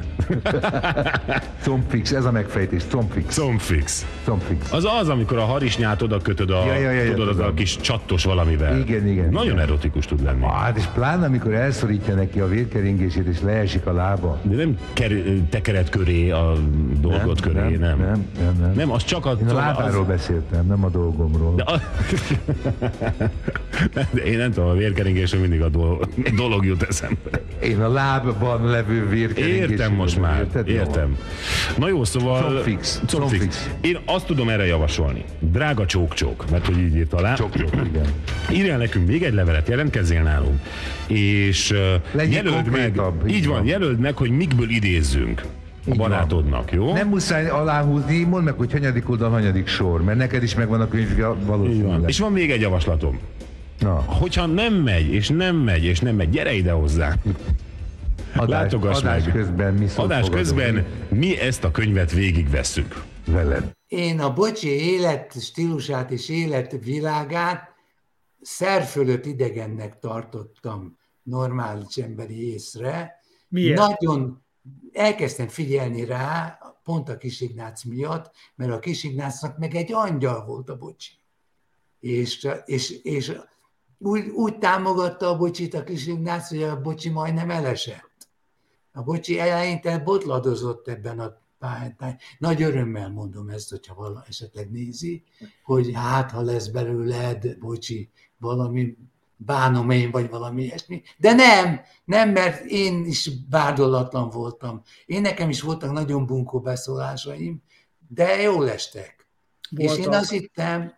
combfix, 1.63 2.11
ez 2.11 2.25
a 2.25 2.31
megfejtés, 2.31 2.83
combfix. 2.89 3.35
Combfix. 3.35 4.05
Combfix. 4.23 4.71
Az 4.71 4.85
az, 5.01 5.09
amikor 5.09 5.37
a 5.37 5.45
harisnyát 5.45 6.01
oda 6.01 6.17
kötöd 6.17 6.49
a, 6.49 6.65
ja, 6.65 6.73
ja, 6.73 6.91
ja, 6.91 7.13
tudod, 7.13 7.27
az 7.27 7.39
a 7.39 7.53
kis 7.53 7.77
csattos 7.77 8.23
valamivel. 8.23 8.77
Igen, 8.77 9.07
igen. 9.07 9.29
Nagyon 9.29 9.45
igen. 9.45 9.59
erotikus 9.59 10.05
tud 10.05 10.23
lenni. 10.23 10.45
Hát 10.45 10.77
és 10.77 10.85
pláne, 10.93 11.25
amikor 11.25 11.53
elszorítja 11.53 12.15
neki 12.15 12.39
a 12.39 12.47
vérkeringését, 12.47 13.25
és 13.25 13.41
leesik 13.41 13.85
a 13.85 13.93
lába. 13.93 14.39
De 14.41 14.55
nem 14.55 14.77
ker- 14.93 15.41
tekered 15.49 15.89
köré 15.89 16.29
a 16.29 16.53
dolgot 16.99 17.45
nem, 17.45 17.53
köré, 17.53 17.75
nem. 17.75 17.99
Nem, 17.99 18.25
nem, 18.39 18.57
nem. 18.59 18.71
Nem, 18.75 18.91
az 18.91 19.03
csak 19.03 19.25
a... 19.25 19.37
Én 19.41 19.47
a 19.47 19.53
lábáról 19.53 20.01
az... 20.01 20.07
beszéltem, 20.07 20.67
nem 20.67 20.83
a 20.83 20.89
dolgomról. 20.89 21.55
De 21.55 21.63
a... 21.63 21.81
De 24.11 24.21
én 24.21 24.37
nem 24.37 24.51
tudom, 24.51 24.69
a 24.69 24.73
vérkeringésről 24.73 25.41
mindig 25.41 25.61
a 25.61 25.69
dolog 26.35 26.65
jut 26.65 26.83
eszembe. 26.83 27.29
Én 27.61 27.81
a 27.81 27.91
lábban 27.91 28.58
levő 28.63 29.07
vérkeringés. 29.07 29.69
Értem 29.69 29.93
most 29.93 30.19
már, 30.19 30.39
érted? 30.39 30.67
értem. 30.67 31.17
Na 31.77 31.87
jó, 31.87 32.03
szóval... 32.03 32.41
Combfix. 32.41 33.01
Combfix. 33.07 33.69
Én 33.81 33.97
azt 34.05 34.25
tudom 34.25 34.49
erre 34.49 34.65
javasolni. 34.65 35.23
Drága 35.39 35.85
csók-csók, 35.85 36.49
mert 36.51 36.65
hogy 36.65 36.77
így 36.77 36.95
írt 36.95 37.13
alá. 37.13 37.33
Csók-csók, 37.33 37.75
igen. 37.85 38.05
Írjál 38.51 38.77
nekünk 38.77 39.07
még 39.07 39.23
egy 39.23 39.33
levelet, 39.33 39.67
jelentkezzél 39.67 40.21
nálunk, 40.21 40.59
és 41.07 41.73
Legyen 42.11 42.45
jelöld 42.45 42.69
meg, 42.69 43.01
így, 43.27 43.35
így 43.35 43.47
van, 43.47 43.55
van, 43.57 43.65
jelöld 43.65 43.99
meg, 43.99 44.17
hogy 44.17 44.29
mikből 44.29 44.69
idézzünk 44.69 45.41
a 45.89 45.95
barátodnak, 45.95 46.71
jó? 46.71 46.93
Nem 46.93 47.07
muszáj 47.07 47.49
aláhúzni, 47.49 48.23
mondd 48.23 48.43
meg, 48.43 48.53
hogy 48.53 48.71
hanyadik 48.71 49.09
oldal, 49.09 49.29
hanyadik 49.29 49.67
sor, 49.67 50.03
mert 50.03 50.17
neked 50.17 50.43
is 50.43 50.55
megvan 50.55 50.81
a 50.81 50.87
könyv 50.87 51.17
valószínűleg. 51.45 52.09
És 52.09 52.19
van 52.19 52.31
még 52.31 52.51
egy 52.51 52.61
javaslatom. 52.61 53.19
Na. 53.79 54.03
Hogyha 54.05 54.45
nem 54.45 54.73
megy, 54.73 55.13
és 55.13 55.29
nem 55.29 55.55
megy, 55.55 55.83
és 55.83 55.99
nem 55.99 56.15
megy, 56.15 56.29
gyere 56.29 56.53
ide 56.53 56.71
hozzá. 56.71 57.15
Adás, 58.35 58.49
Látogass 58.49 58.97
adás 58.97 59.23
meg. 59.23 59.33
közben 59.33 59.73
mi 59.73 59.87
Adás 59.95 60.29
közben 60.29 60.85
mi 61.09 61.39
ezt 61.39 61.63
a 61.63 61.71
könyvet 61.71 62.11
végigvesszük. 62.11 63.03
Veled. 63.25 63.71
Én 63.87 64.19
a 64.19 64.33
bocsi 64.33 64.67
élet 64.67 65.41
stílusát 65.41 66.11
és 66.11 66.29
életvilágát 66.29 67.69
szer 68.41 68.83
fölött 68.83 69.25
idegennek 69.25 69.99
tartottam 69.99 70.97
normális 71.23 71.97
emberi 71.97 72.51
észre. 72.53 73.21
Miért? 73.47 73.77
Nagyon 73.77 74.45
elkezdtem 74.91 75.47
figyelni 75.47 76.05
rá, 76.05 76.57
pont 76.83 77.09
a 77.09 77.17
Kisignác 77.17 77.83
miatt, 77.83 78.31
mert 78.55 78.71
a 78.71 78.79
Kisignácnak 78.79 79.57
meg 79.57 79.75
egy 79.75 79.93
angyal 79.93 80.45
volt 80.45 80.69
a 80.69 80.77
bocsi. 80.77 81.11
És, 81.99 82.47
és, 82.65 82.89
és 82.89 83.31
úgy, 83.97 84.27
úgy 84.27 84.57
támogatta 84.57 85.27
a 85.27 85.37
bocsit 85.37 85.73
a 85.73 85.83
Kisignác, 85.83 86.49
hogy 86.49 86.63
a 86.63 86.81
bocsi 86.81 87.09
majdnem 87.09 87.49
elesett. 87.49 88.08
A 88.99 89.03
bocsi 89.03 89.39
eleinte 89.39 89.97
botladozott 89.99 90.87
ebben 90.87 91.19
a 91.19 91.41
pályán. 91.59 92.17
Nagy 92.37 92.61
örömmel 92.61 93.09
mondom 93.09 93.49
ezt, 93.49 93.69
hogyha 93.69 93.95
vala 93.95 94.23
esetleg 94.27 94.71
nézi, 94.71 95.23
hogy 95.63 95.91
hát, 95.93 96.31
ha 96.31 96.41
lesz 96.41 96.67
belőled, 96.67 97.57
bocsi, 97.57 98.11
valami 98.37 98.97
bánom 99.35 99.89
én, 99.89 100.11
vagy 100.11 100.29
valami 100.29 100.63
ilyesmi. 100.63 101.01
De 101.17 101.33
nem, 101.33 101.81
nem, 102.05 102.29
mert 102.29 102.65
én 102.65 103.05
is 103.05 103.29
bárdolatlan 103.49 104.29
voltam. 104.29 104.81
Én 105.05 105.21
nekem 105.21 105.49
is 105.49 105.61
voltak 105.61 105.91
nagyon 105.91 106.25
bunkó 106.25 106.59
beszólásaim, 106.59 107.63
de 108.07 108.41
jól 108.41 108.69
estek. 108.69 109.27
Voltak. 109.69 109.97
És 109.97 110.05
én 110.05 110.13
azt 110.13 110.29
hittem, 110.29 110.93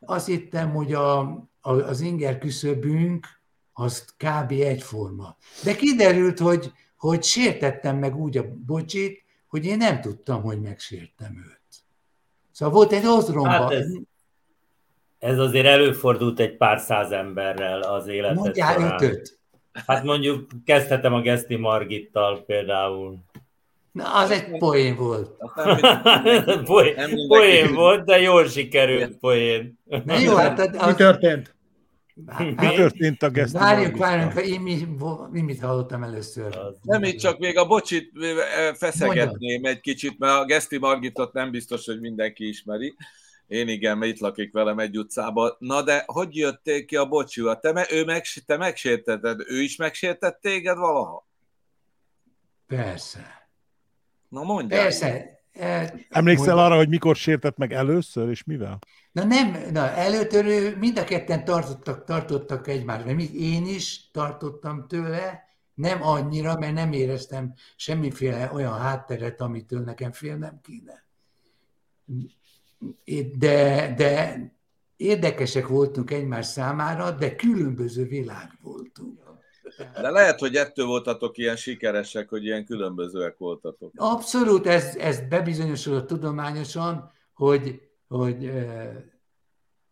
azt 0.00 0.26
hittem, 0.26 0.70
hogy 0.70 0.92
a, 0.92 1.18
a, 1.60 1.72
az 1.72 2.00
inger 2.00 2.38
küszöbünk 2.38 3.26
az 3.72 4.04
kb. 4.16 4.50
egyforma. 4.50 5.36
De 5.62 5.74
kiderült, 5.76 6.38
hogy, 6.38 6.72
hogy 7.08 7.22
sértettem 7.22 7.96
meg 7.96 8.16
úgy 8.16 8.36
a 8.36 8.44
bocsit, 8.66 9.24
hogy 9.46 9.64
én 9.64 9.76
nem 9.76 10.00
tudtam, 10.00 10.42
hogy 10.42 10.60
megsértem 10.60 11.36
őt. 11.36 11.60
Szóval 12.50 12.74
volt 12.74 12.92
egy 12.92 13.06
ozromba. 13.06 13.48
Hát 13.48 13.70
ez, 13.70 13.86
ez 15.18 15.38
azért 15.38 15.66
előfordult 15.66 16.40
egy 16.40 16.56
pár 16.56 16.78
száz 16.78 17.10
emberrel 17.10 17.80
az 17.80 18.06
életet 18.06 18.36
Mondjál 18.36 18.72
során. 18.72 18.92
ötöt. 18.92 19.38
Hát 19.86 20.04
mondjuk 20.04 20.46
kezdhetem 20.64 21.14
a 21.14 21.20
Geszti 21.20 21.56
Margittal 21.56 22.44
például. 22.44 23.18
Na, 23.92 24.14
az 24.14 24.30
egy 24.30 24.58
poén 24.58 24.96
volt. 24.96 25.30
poén, 26.64 27.26
poén 27.28 27.74
volt, 27.74 28.04
de 28.04 28.20
jól 28.20 28.48
sikerült 28.48 29.16
poén. 29.16 29.78
Na 30.04 30.18
jó, 30.18 30.34
hát 30.34 30.58
az... 30.58 30.86
Mi 30.86 30.94
történt? 30.94 31.53
Mi 32.36 32.54
történt 32.54 33.22
a 33.22 33.30
Geszti 33.30 33.58
Várjunk, 33.58 33.96
várjunk, 33.96 34.46
én 34.46 34.60
mi, 34.60 34.86
mi, 35.30 35.40
mit 35.40 35.60
hallottam 35.60 36.02
először? 36.02 36.58
Nem, 36.82 37.04
így 37.04 37.16
csak 37.16 37.38
még 37.38 37.58
a 37.58 37.66
bocsit 37.66 38.12
feszegetném 38.74 39.64
egy 39.64 39.80
kicsit, 39.80 40.18
mert 40.18 40.32
a 40.32 40.44
Geszti 40.44 40.78
Margitot 40.78 41.32
nem 41.32 41.50
biztos, 41.50 41.84
hogy 41.84 42.00
mindenki 42.00 42.48
ismeri. 42.48 42.94
Én 43.46 43.68
igen, 43.68 43.98
mert 43.98 44.12
itt 44.12 44.18
lakik 44.18 44.52
velem 44.52 44.78
egy 44.78 44.98
utcában. 44.98 45.56
Na 45.58 45.82
de 45.82 46.02
hogy 46.06 46.36
jöttél 46.36 46.84
ki 46.84 46.96
a 46.96 47.06
bocsival? 47.06 47.60
Te, 47.60 47.86
ő 47.90 48.04
meg, 48.04 48.24
te 48.46 48.56
megsértetted, 48.56 49.40
ő 49.46 49.60
is 49.60 49.76
megsértett 49.76 50.40
téged 50.40 50.76
valaha? 50.76 51.26
Persze. 52.66 53.48
Na 54.28 54.42
mondja. 54.42 54.76
Persze. 54.76 55.33
Emlékszel 56.08 56.58
arra, 56.58 56.76
hogy 56.76 56.88
mikor 56.88 57.16
sértett 57.16 57.56
meg 57.56 57.72
először, 57.72 58.28
és 58.28 58.44
mivel? 58.44 58.78
Na 59.12 59.24
nem, 59.24 59.56
na 59.72 59.90
előtörő 59.90 60.76
mind 60.76 60.98
a 60.98 61.04
ketten 61.04 61.44
tartottak, 61.44 62.04
tartottak 62.04 62.68
egymást, 62.68 63.04
mert 63.04 63.20
én 63.20 63.66
is 63.66 64.10
tartottam 64.10 64.86
tőle, 64.88 65.42
nem 65.74 66.02
annyira, 66.02 66.58
mert 66.58 66.74
nem 66.74 66.92
éreztem 66.92 67.54
semmiféle 67.76 68.50
olyan 68.52 68.78
hátteret, 68.78 69.40
amitől 69.40 69.80
nekem 69.80 70.12
félnem 70.12 70.60
kéne. 70.62 71.04
De, 73.38 73.94
de 73.96 74.38
érdekesek 74.96 75.66
voltunk 75.66 76.10
egymás 76.10 76.46
számára, 76.46 77.10
de 77.10 77.36
különböző 77.36 78.04
világ 78.04 78.58
voltunk. 78.60 79.23
De 79.94 80.10
lehet, 80.10 80.38
hogy 80.38 80.54
ettől 80.56 80.86
voltatok 80.86 81.38
ilyen 81.38 81.56
sikeresek, 81.56 82.28
hogy 82.28 82.44
ilyen 82.44 82.64
különbözőek 82.64 83.38
voltatok. 83.38 83.92
Abszolút, 83.96 84.66
ez, 84.66 84.96
ez 84.96 85.20
bebizonyosodott 85.28 86.06
tudományosan, 86.06 87.12
hogy, 87.34 87.88
hogy 88.08 88.44
uh, 88.44 88.94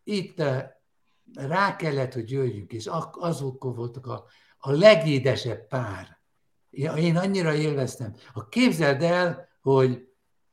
itt 0.04 0.38
uh, 0.38 0.62
rá 1.34 1.76
kellett, 1.76 2.12
hogy 2.12 2.30
jöjjünk, 2.30 2.72
és 2.72 2.88
azok 3.12 3.64
voltak 3.64 4.06
a, 4.06 4.24
a 4.58 4.70
legédesebb 4.70 5.66
pár. 5.66 6.20
Én 6.96 7.16
annyira 7.16 7.54
élveztem. 7.54 8.14
A 8.32 8.48
képzeld 8.48 9.02
el, 9.02 9.48
hogy 9.60 10.08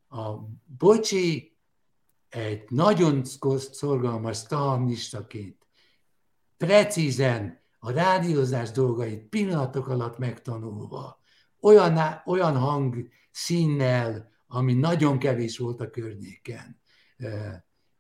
a 0.10 0.34
Bocsi 0.78 1.58
egy 2.30 2.64
nagyon 2.70 3.26
szorgalmas 3.72 4.38
sztalnistaként 4.38 5.68
precízen 6.58 7.59
a 7.80 7.92
rádiózás 7.92 8.72
dolgait 8.72 9.24
pillanatok 9.24 9.88
alatt 9.88 10.18
megtanulva, 10.18 11.20
olyan, 11.62 12.22
olyan 12.26 12.58
hang 12.58 13.08
színnel, 13.32 14.30
ami 14.48 14.74
nagyon 14.74 15.20
kevés 15.20 15.58
volt 15.58 15.82
a 15.82 15.90
környéken. 15.90 16.80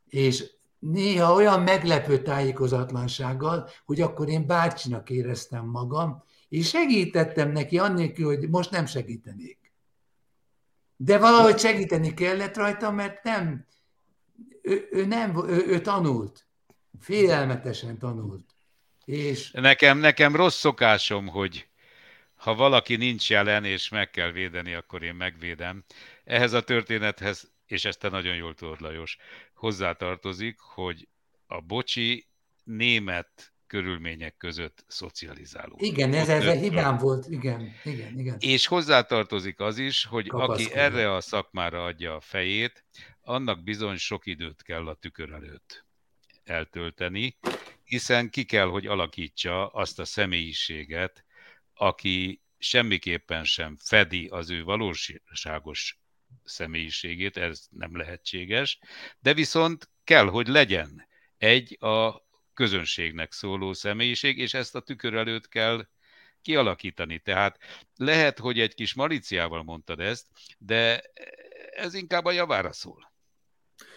És 0.06 0.52
néha 0.80 1.34
olyan 1.34 1.62
meglepő 1.62 2.22
tájékozatlansággal, 2.22 3.70
hogy 3.86 4.02
akkor 4.02 4.30
én 4.30 4.46
bácsinak 4.46 5.10
éreztem 5.10 5.66
magam, 5.66 6.24
és 6.50 6.70
segítettem 6.70 7.52
neki 7.52 7.80
annélkül, 7.80 8.26
hogy 8.26 8.50
most 8.50 8.72
nem 8.72 8.86
segítenék. 8.86 9.74
De 10.96 11.18
valahogy 11.18 11.60
segíteni 11.60 12.14
kellett 12.14 12.56
rajta, 12.56 12.92
mert 12.92 13.24
nem, 13.24 13.66
ő, 14.62 14.88
ő 14.92 15.06
nem, 15.06 15.48
ő, 15.48 15.66
ő 15.68 15.82
tanult. 15.82 16.48
Félelmetesen 17.00 17.98
tanult. 17.98 18.46
És... 19.10 19.52
Nekem, 19.52 19.98
nekem 19.98 20.36
rossz 20.36 20.60
szokásom, 20.60 21.28
hogy 21.28 21.68
ha 22.36 22.56
valaki 22.56 22.96
nincs 22.96 23.30
jelen, 23.30 23.66
és 23.66 23.90
meg 23.90 24.10
kell 24.10 24.32
védeni, 24.32 24.74
akkor 24.74 25.04
én 25.04 25.16
megvédem. 25.16 25.84
Ehhez 26.24 26.54
a 26.54 26.64
történethez, 26.64 27.52
és 27.66 27.86
ezt 27.86 28.00
te 28.00 28.10
nagyon 28.10 28.36
jól 28.36 28.56
tudod, 28.56 28.82
Lajos, 28.82 29.18
hozzátartozik, 29.54 30.60
hogy 30.60 31.08
a 31.48 31.62
bocsi 31.62 32.28
német 32.64 33.54
körülmények 33.68 34.38
között 34.38 34.84
szocializáló. 34.88 35.76
Igen, 35.80 36.14
ez, 36.14 36.30
ez 36.30 36.46
a 36.46 36.52
hibám 36.52 36.98
volt, 36.98 37.28
igen, 37.28 37.74
igen, 37.84 38.20
igen. 38.20 38.36
És 38.40 38.68
hozzátartozik 38.68 39.60
az 39.60 39.78
is, 39.78 40.06
hogy 40.06 40.28
aki 40.32 40.74
erre 40.74 41.14
a 41.14 41.22
szakmára 41.22 41.84
adja 41.84 42.16
a 42.16 42.22
fejét, 42.22 42.86
annak 43.22 43.64
bizony 43.64 43.98
sok 43.98 44.26
időt 44.26 44.62
kell 44.62 44.88
a 44.88 44.94
tükör 44.94 45.32
előtt 45.32 45.86
eltölteni, 46.44 47.38
hiszen 47.90 48.30
ki 48.30 48.44
kell, 48.44 48.68
hogy 48.68 48.88
alakítsa 48.88 49.68
azt 49.68 50.00
a 50.00 50.06
személyiséget, 50.06 51.26
aki 51.74 52.42
semmiképpen 52.58 53.44
sem 53.44 53.78
fedi 53.80 54.28
az 54.28 54.50
ő 54.50 54.64
valóságos 54.64 56.00
személyiségét, 56.44 57.38
ez 57.38 57.68
nem 57.70 57.98
lehetséges, 57.98 58.80
de 59.20 59.34
viszont 59.34 59.90
kell, 60.04 60.26
hogy 60.28 60.48
legyen 60.48 61.08
egy 61.38 61.84
a 61.84 62.26
közönségnek 62.54 63.32
szóló 63.32 63.74
személyiség, 63.74 64.38
és 64.38 64.54
ezt 64.54 64.76
a 64.76 64.80
tükör 64.80 65.14
előtt 65.14 65.48
kell 65.48 65.88
kialakítani. 66.42 67.20
Tehát 67.20 67.60
lehet, 67.96 68.40
hogy 68.40 68.60
egy 68.60 68.74
kis 68.74 68.94
maliciával 68.94 69.64
mondtad 69.64 70.00
ezt, 70.00 70.28
de 70.58 71.02
ez 71.76 71.94
inkább 71.94 72.26
a 72.26 72.32
javára 72.32 72.74
szól. 72.74 73.09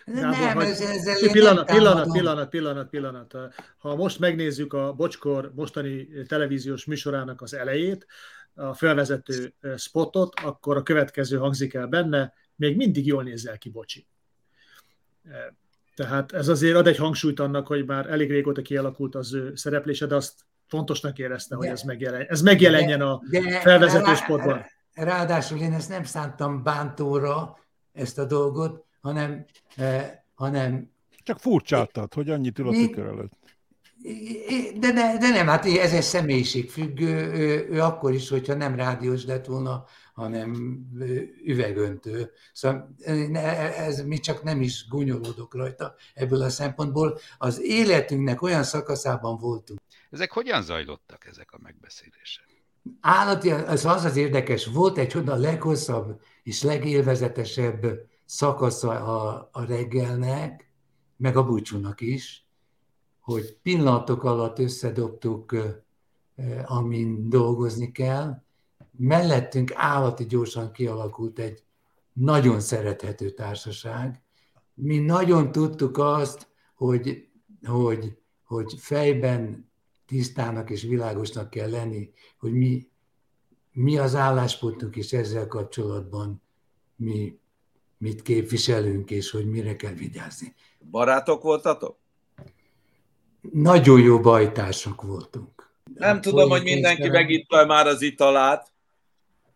Nem, 0.05 0.59
ez, 0.59 0.80
ez 0.80 1.32
pillanat, 1.32 1.66
pillanat, 1.66 2.12
pillanat, 2.12 2.48
pillanat, 2.48 2.88
pillanat. 2.88 3.36
Ha 3.78 3.94
most 3.94 4.18
megnézzük 4.18 4.72
a 4.72 4.92
Bocskor 4.92 5.53
mostani 5.55 6.09
televíziós 6.26 6.84
műsorának 6.84 7.42
az 7.42 7.55
elejét, 7.55 8.07
a 8.55 8.74
felvezető 8.74 9.55
spotot, 9.76 10.40
akkor 10.42 10.76
a 10.76 10.82
következő 10.82 11.36
hangzik 11.36 11.74
el 11.74 11.86
benne, 11.86 12.32
még 12.57 12.76
mindig 12.76 13.07
jól 13.07 13.22
nézel 13.22 13.59
ki, 13.59 13.70
bocsi. 13.70 14.07
Tehát 15.94 16.32
ez 16.32 16.48
azért 16.48 16.76
ad 16.76 16.86
egy 16.86 16.96
hangsúlyt 16.96 17.40
annak, 17.40 17.66
hogy 17.66 17.86
már 17.86 18.11
elég 18.11 18.30
régóta 18.30 18.62
kialakult 18.62 19.14
az 19.14 19.34
ő 19.34 19.53
szereplése, 19.55 20.07
de 20.07 20.14
azt 20.14 20.34
fontosnak 20.66 21.18
érezte, 21.18 21.55
de, 21.55 21.57
hogy 21.57 21.66
ez, 21.66 21.82
megjelen, 21.82 22.26
ez 22.28 22.42
megjelenjen 22.42 22.98
de, 22.98 23.05
a 23.05 23.22
de, 23.30 23.61
felvezető 23.61 24.14
sportban. 24.14 24.64
Ráadásul 24.94 25.59
én 25.59 25.72
ezt 25.72 25.88
nem 25.88 26.05
szántam 26.05 26.62
bántóra, 26.62 27.59
ezt 27.92 28.18
a 28.18 28.24
dolgot, 28.24 28.84
hanem, 29.03 29.44
eh, 29.76 30.11
hanem 30.34 30.90
csak 31.22 31.38
furcsáltad, 31.38 32.14
hogy 32.14 32.30
annyit 32.30 32.59
ül 32.59 32.68
a 32.68 32.70
tükör 32.70 33.07
előtt. 33.07 33.40
De, 34.78 34.92
de, 34.92 35.16
de 35.18 35.28
nem, 35.28 35.46
hát 35.46 35.66
ez 35.66 35.92
egy 35.92 36.03
személyiségfüggő, 36.03 37.32
ő, 37.32 37.66
ő 37.70 37.80
akkor 37.80 38.12
is, 38.12 38.28
hogyha 38.28 38.55
nem 38.55 38.74
rádiós 38.74 39.24
lett 39.24 39.46
volna, 39.46 39.84
hanem 40.14 40.78
üvegöntő. 41.44 42.30
Szóval 42.53 42.94
ez 43.76 44.05
mi 44.05 44.18
csak 44.18 44.42
nem 44.42 44.62
is 44.62 44.88
gúnyolódok 44.88 45.55
rajta 45.55 45.94
ebből 46.14 46.42
a 46.42 46.48
szempontból. 46.48 47.18
Az 47.38 47.61
életünknek 47.62 48.42
olyan 48.42 48.62
szakaszában 48.62 49.38
voltunk. 49.38 49.80
Ezek 50.11 50.32
hogyan 50.32 50.62
zajlottak, 50.62 51.26
ezek 51.26 51.53
a 51.53 51.59
megbeszélések? 51.62 52.44
Állati, 53.00 53.50
az 53.50 53.84
az 53.84 54.05
az 54.05 54.16
érdekes, 54.16 54.66
volt 54.66 54.98
egy 54.98 55.16
a 55.26 55.34
leghosszabb 55.34 56.20
és 56.42 56.62
legélvezetesebb 56.62 57.86
szakasza 58.33 58.91
a, 58.91 59.49
a 59.53 59.64
reggelnek, 59.64 60.72
meg 61.16 61.37
a 61.37 61.45
búcsúnak 61.45 62.01
is, 62.01 62.47
hogy 63.20 63.57
pillanatok 63.62 64.24
alatt 64.24 64.59
összedobtuk, 64.59 65.57
amin 66.64 67.28
dolgozni 67.28 67.93
kell. 67.93 68.43
Mellettünk 68.91 69.72
állati 69.74 70.26
gyorsan 70.26 70.72
kialakult 70.72 71.39
egy 71.39 71.64
nagyon 72.12 72.61
szerethető 72.61 73.30
társaság. 73.30 74.22
Mi 74.74 74.99
nagyon 74.99 75.53
tudtuk 75.53 75.99
azt, 75.99 76.49
hogy, 76.74 77.28
hogy, 77.64 78.18
hogy 78.45 78.74
fejben 78.78 79.70
tisztának 80.07 80.70
és 80.70 80.83
világosnak 80.83 81.51
kell 81.51 81.70
lenni, 81.70 82.11
hogy 82.39 82.53
mi, 82.53 82.89
mi 83.72 83.99
az 83.99 84.14
álláspontunk 84.14 84.97
is 84.97 85.12
ezzel 85.12 85.47
kapcsolatban 85.47 86.43
mi 86.97 87.41
mit 88.03 88.22
képviselünk, 88.22 89.11
és 89.11 89.30
hogy 89.30 89.46
mire 89.46 89.76
kell 89.76 89.92
vigyázni. 89.92 90.55
Barátok 90.90 91.42
voltatok? 91.42 91.98
Nagyon 93.53 94.00
jó 94.00 94.20
bajtársak 94.20 95.03
voltunk. 95.03 95.72
Nem 95.94 96.16
a 96.16 96.20
tudom, 96.20 96.50
hogy 96.50 96.62
mindenki 96.62 97.09
megitta 97.09 97.66
már 97.66 97.86
az 97.86 98.03
italát. 98.03 98.72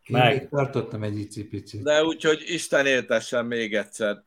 Én 0.06 0.16
Meg. 0.16 0.38
még 0.38 0.48
tartottam 0.48 1.02
egy 1.02 1.18
icipicit. 1.18 1.82
De 1.82 2.04
úgyhogy 2.04 2.42
Isten 2.46 2.86
éltessen 2.86 3.46
még 3.46 3.74
egyszer. 3.74 4.24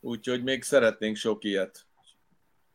Úgyhogy 0.00 0.42
még 0.42 0.62
szeretnénk 0.62 1.16
sok 1.16 1.44
ilyet. 1.44 1.86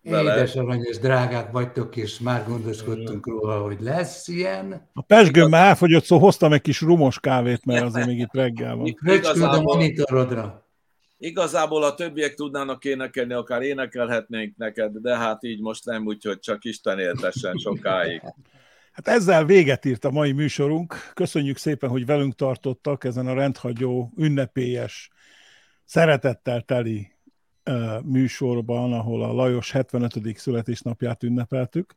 Vele. 0.01 0.35
Édes 0.35 0.55
aranyos 0.55 0.97
drágák 0.97 1.51
vagytok, 1.51 1.95
és 1.95 2.19
már 2.19 2.45
gondoskodtunk 2.47 3.27
róla, 3.27 3.61
hogy 3.61 3.81
lesz 3.81 4.27
ilyen. 4.27 4.89
A 4.93 5.01
pesgőm 5.01 5.49
már 5.49 5.67
elfogyott, 5.67 6.03
szóval 6.03 6.25
hoztam 6.25 6.53
egy 6.53 6.61
kis 6.61 6.81
rumos 6.81 7.19
kávét, 7.19 7.65
mert 7.65 7.83
azért 7.83 8.07
még 8.07 8.19
itt 8.19 8.33
reggel 8.33 8.75
van. 8.75 8.95
Fröcsküld 9.03 9.43
a 9.43 9.61
monitorodra. 9.61 10.64
Igazából 11.17 11.83
a 11.83 11.93
többiek 11.93 12.33
tudnának 12.33 12.85
énekelni, 12.85 13.33
akár 13.33 13.61
énekelhetnénk 13.61 14.57
neked, 14.57 14.97
de 14.97 15.17
hát 15.17 15.43
így 15.43 15.61
most 15.61 15.85
nem, 15.85 16.05
úgyhogy 16.05 16.39
csak 16.39 16.63
Isten 16.63 16.99
éltessen 16.99 17.57
sokáig. 17.57 18.21
Hát 18.91 19.07
ezzel 19.07 19.45
véget 19.45 19.85
írt 19.85 20.05
a 20.05 20.11
mai 20.11 20.31
műsorunk. 20.31 20.95
Köszönjük 21.13 21.57
szépen, 21.57 21.89
hogy 21.89 22.05
velünk 22.05 22.35
tartottak 22.35 23.03
ezen 23.03 23.27
a 23.27 23.33
rendhagyó, 23.33 24.11
ünnepélyes, 24.17 25.09
szeretettel 25.83 26.61
teli 26.61 27.11
műsorban, 28.03 28.93
ahol 28.93 29.23
a 29.23 29.33
Lajos 29.33 29.71
75. 29.71 30.37
születésnapját 30.37 31.23
ünnepeltük. 31.23 31.95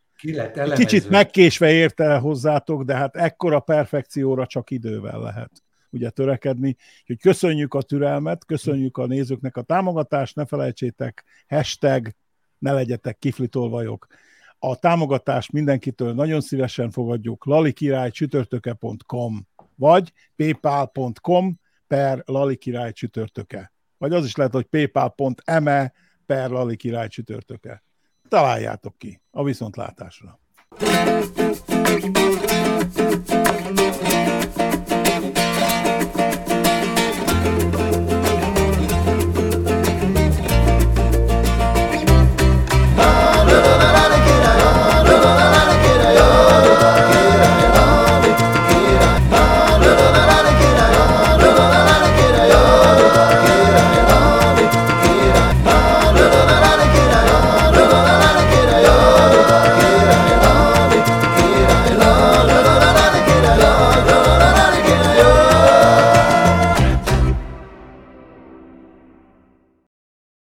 Kicsit 0.75 1.09
megkésve 1.09 1.73
érte 1.73 2.05
el 2.05 2.21
hozzátok, 2.21 2.83
de 2.83 2.95
hát 2.95 3.17
ekkora 3.17 3.61
perfekcióra 3.61 4.47
csak 4.47 4.71
idővel 4.71 5.21
lehet. 5.21 5.51
Ugye 5.91 6.11
törekedni. 6.11 6.77
Úgyhogy 7.01 7.21
köszönjük 7.21 7.75
a 7.75 7.83
türelmet, 7.83 8.45
köszönjük 8.45 8.97
a 8.97 9.07
nézőknek 9.07 9.57
a 9.57 9.63
támogatást, 9.63 10.37
ne 10.37 10.47
felejtsétek, 10.47 11.25
hashtag 11.49 12.11
ne 12.59 12.73
legyetek 12.73 13.19
kiflitolvajok. 13.19 14.07
A 14.59 14.77
támogatást 14.77 15.53
mindenkitől 15.53 16.15
nagyon 16.15 16.41
szívesen 16.41 16.91
fogadjuk, 16.91 17.45
lalikirálycsütörtöke.com 17.45 19.47
vagy 19.75 20.13
paypal.com 20.37 21.61
per 21.87 22.23
lalikirály 22.27 22.93
csütörtöke. 22.93 23.73
Vagy 23.99 24.13
az 24.13 24.25
is 24.25 24.37
lehet, 24.37 24.53
hogy 24.53 24.65
paypal.me 24.65 25.93
per 26.27 26.51
lalikirály 26.51 27.09
csütörtöke. 27.09 27.83
Találjátok 28.29 28.99
ki. 28.99 29.21
A 29.31 29.45
viszontlátásra. 29.45 30.39
Thank 33.29 34.29
you. 34.29 34.38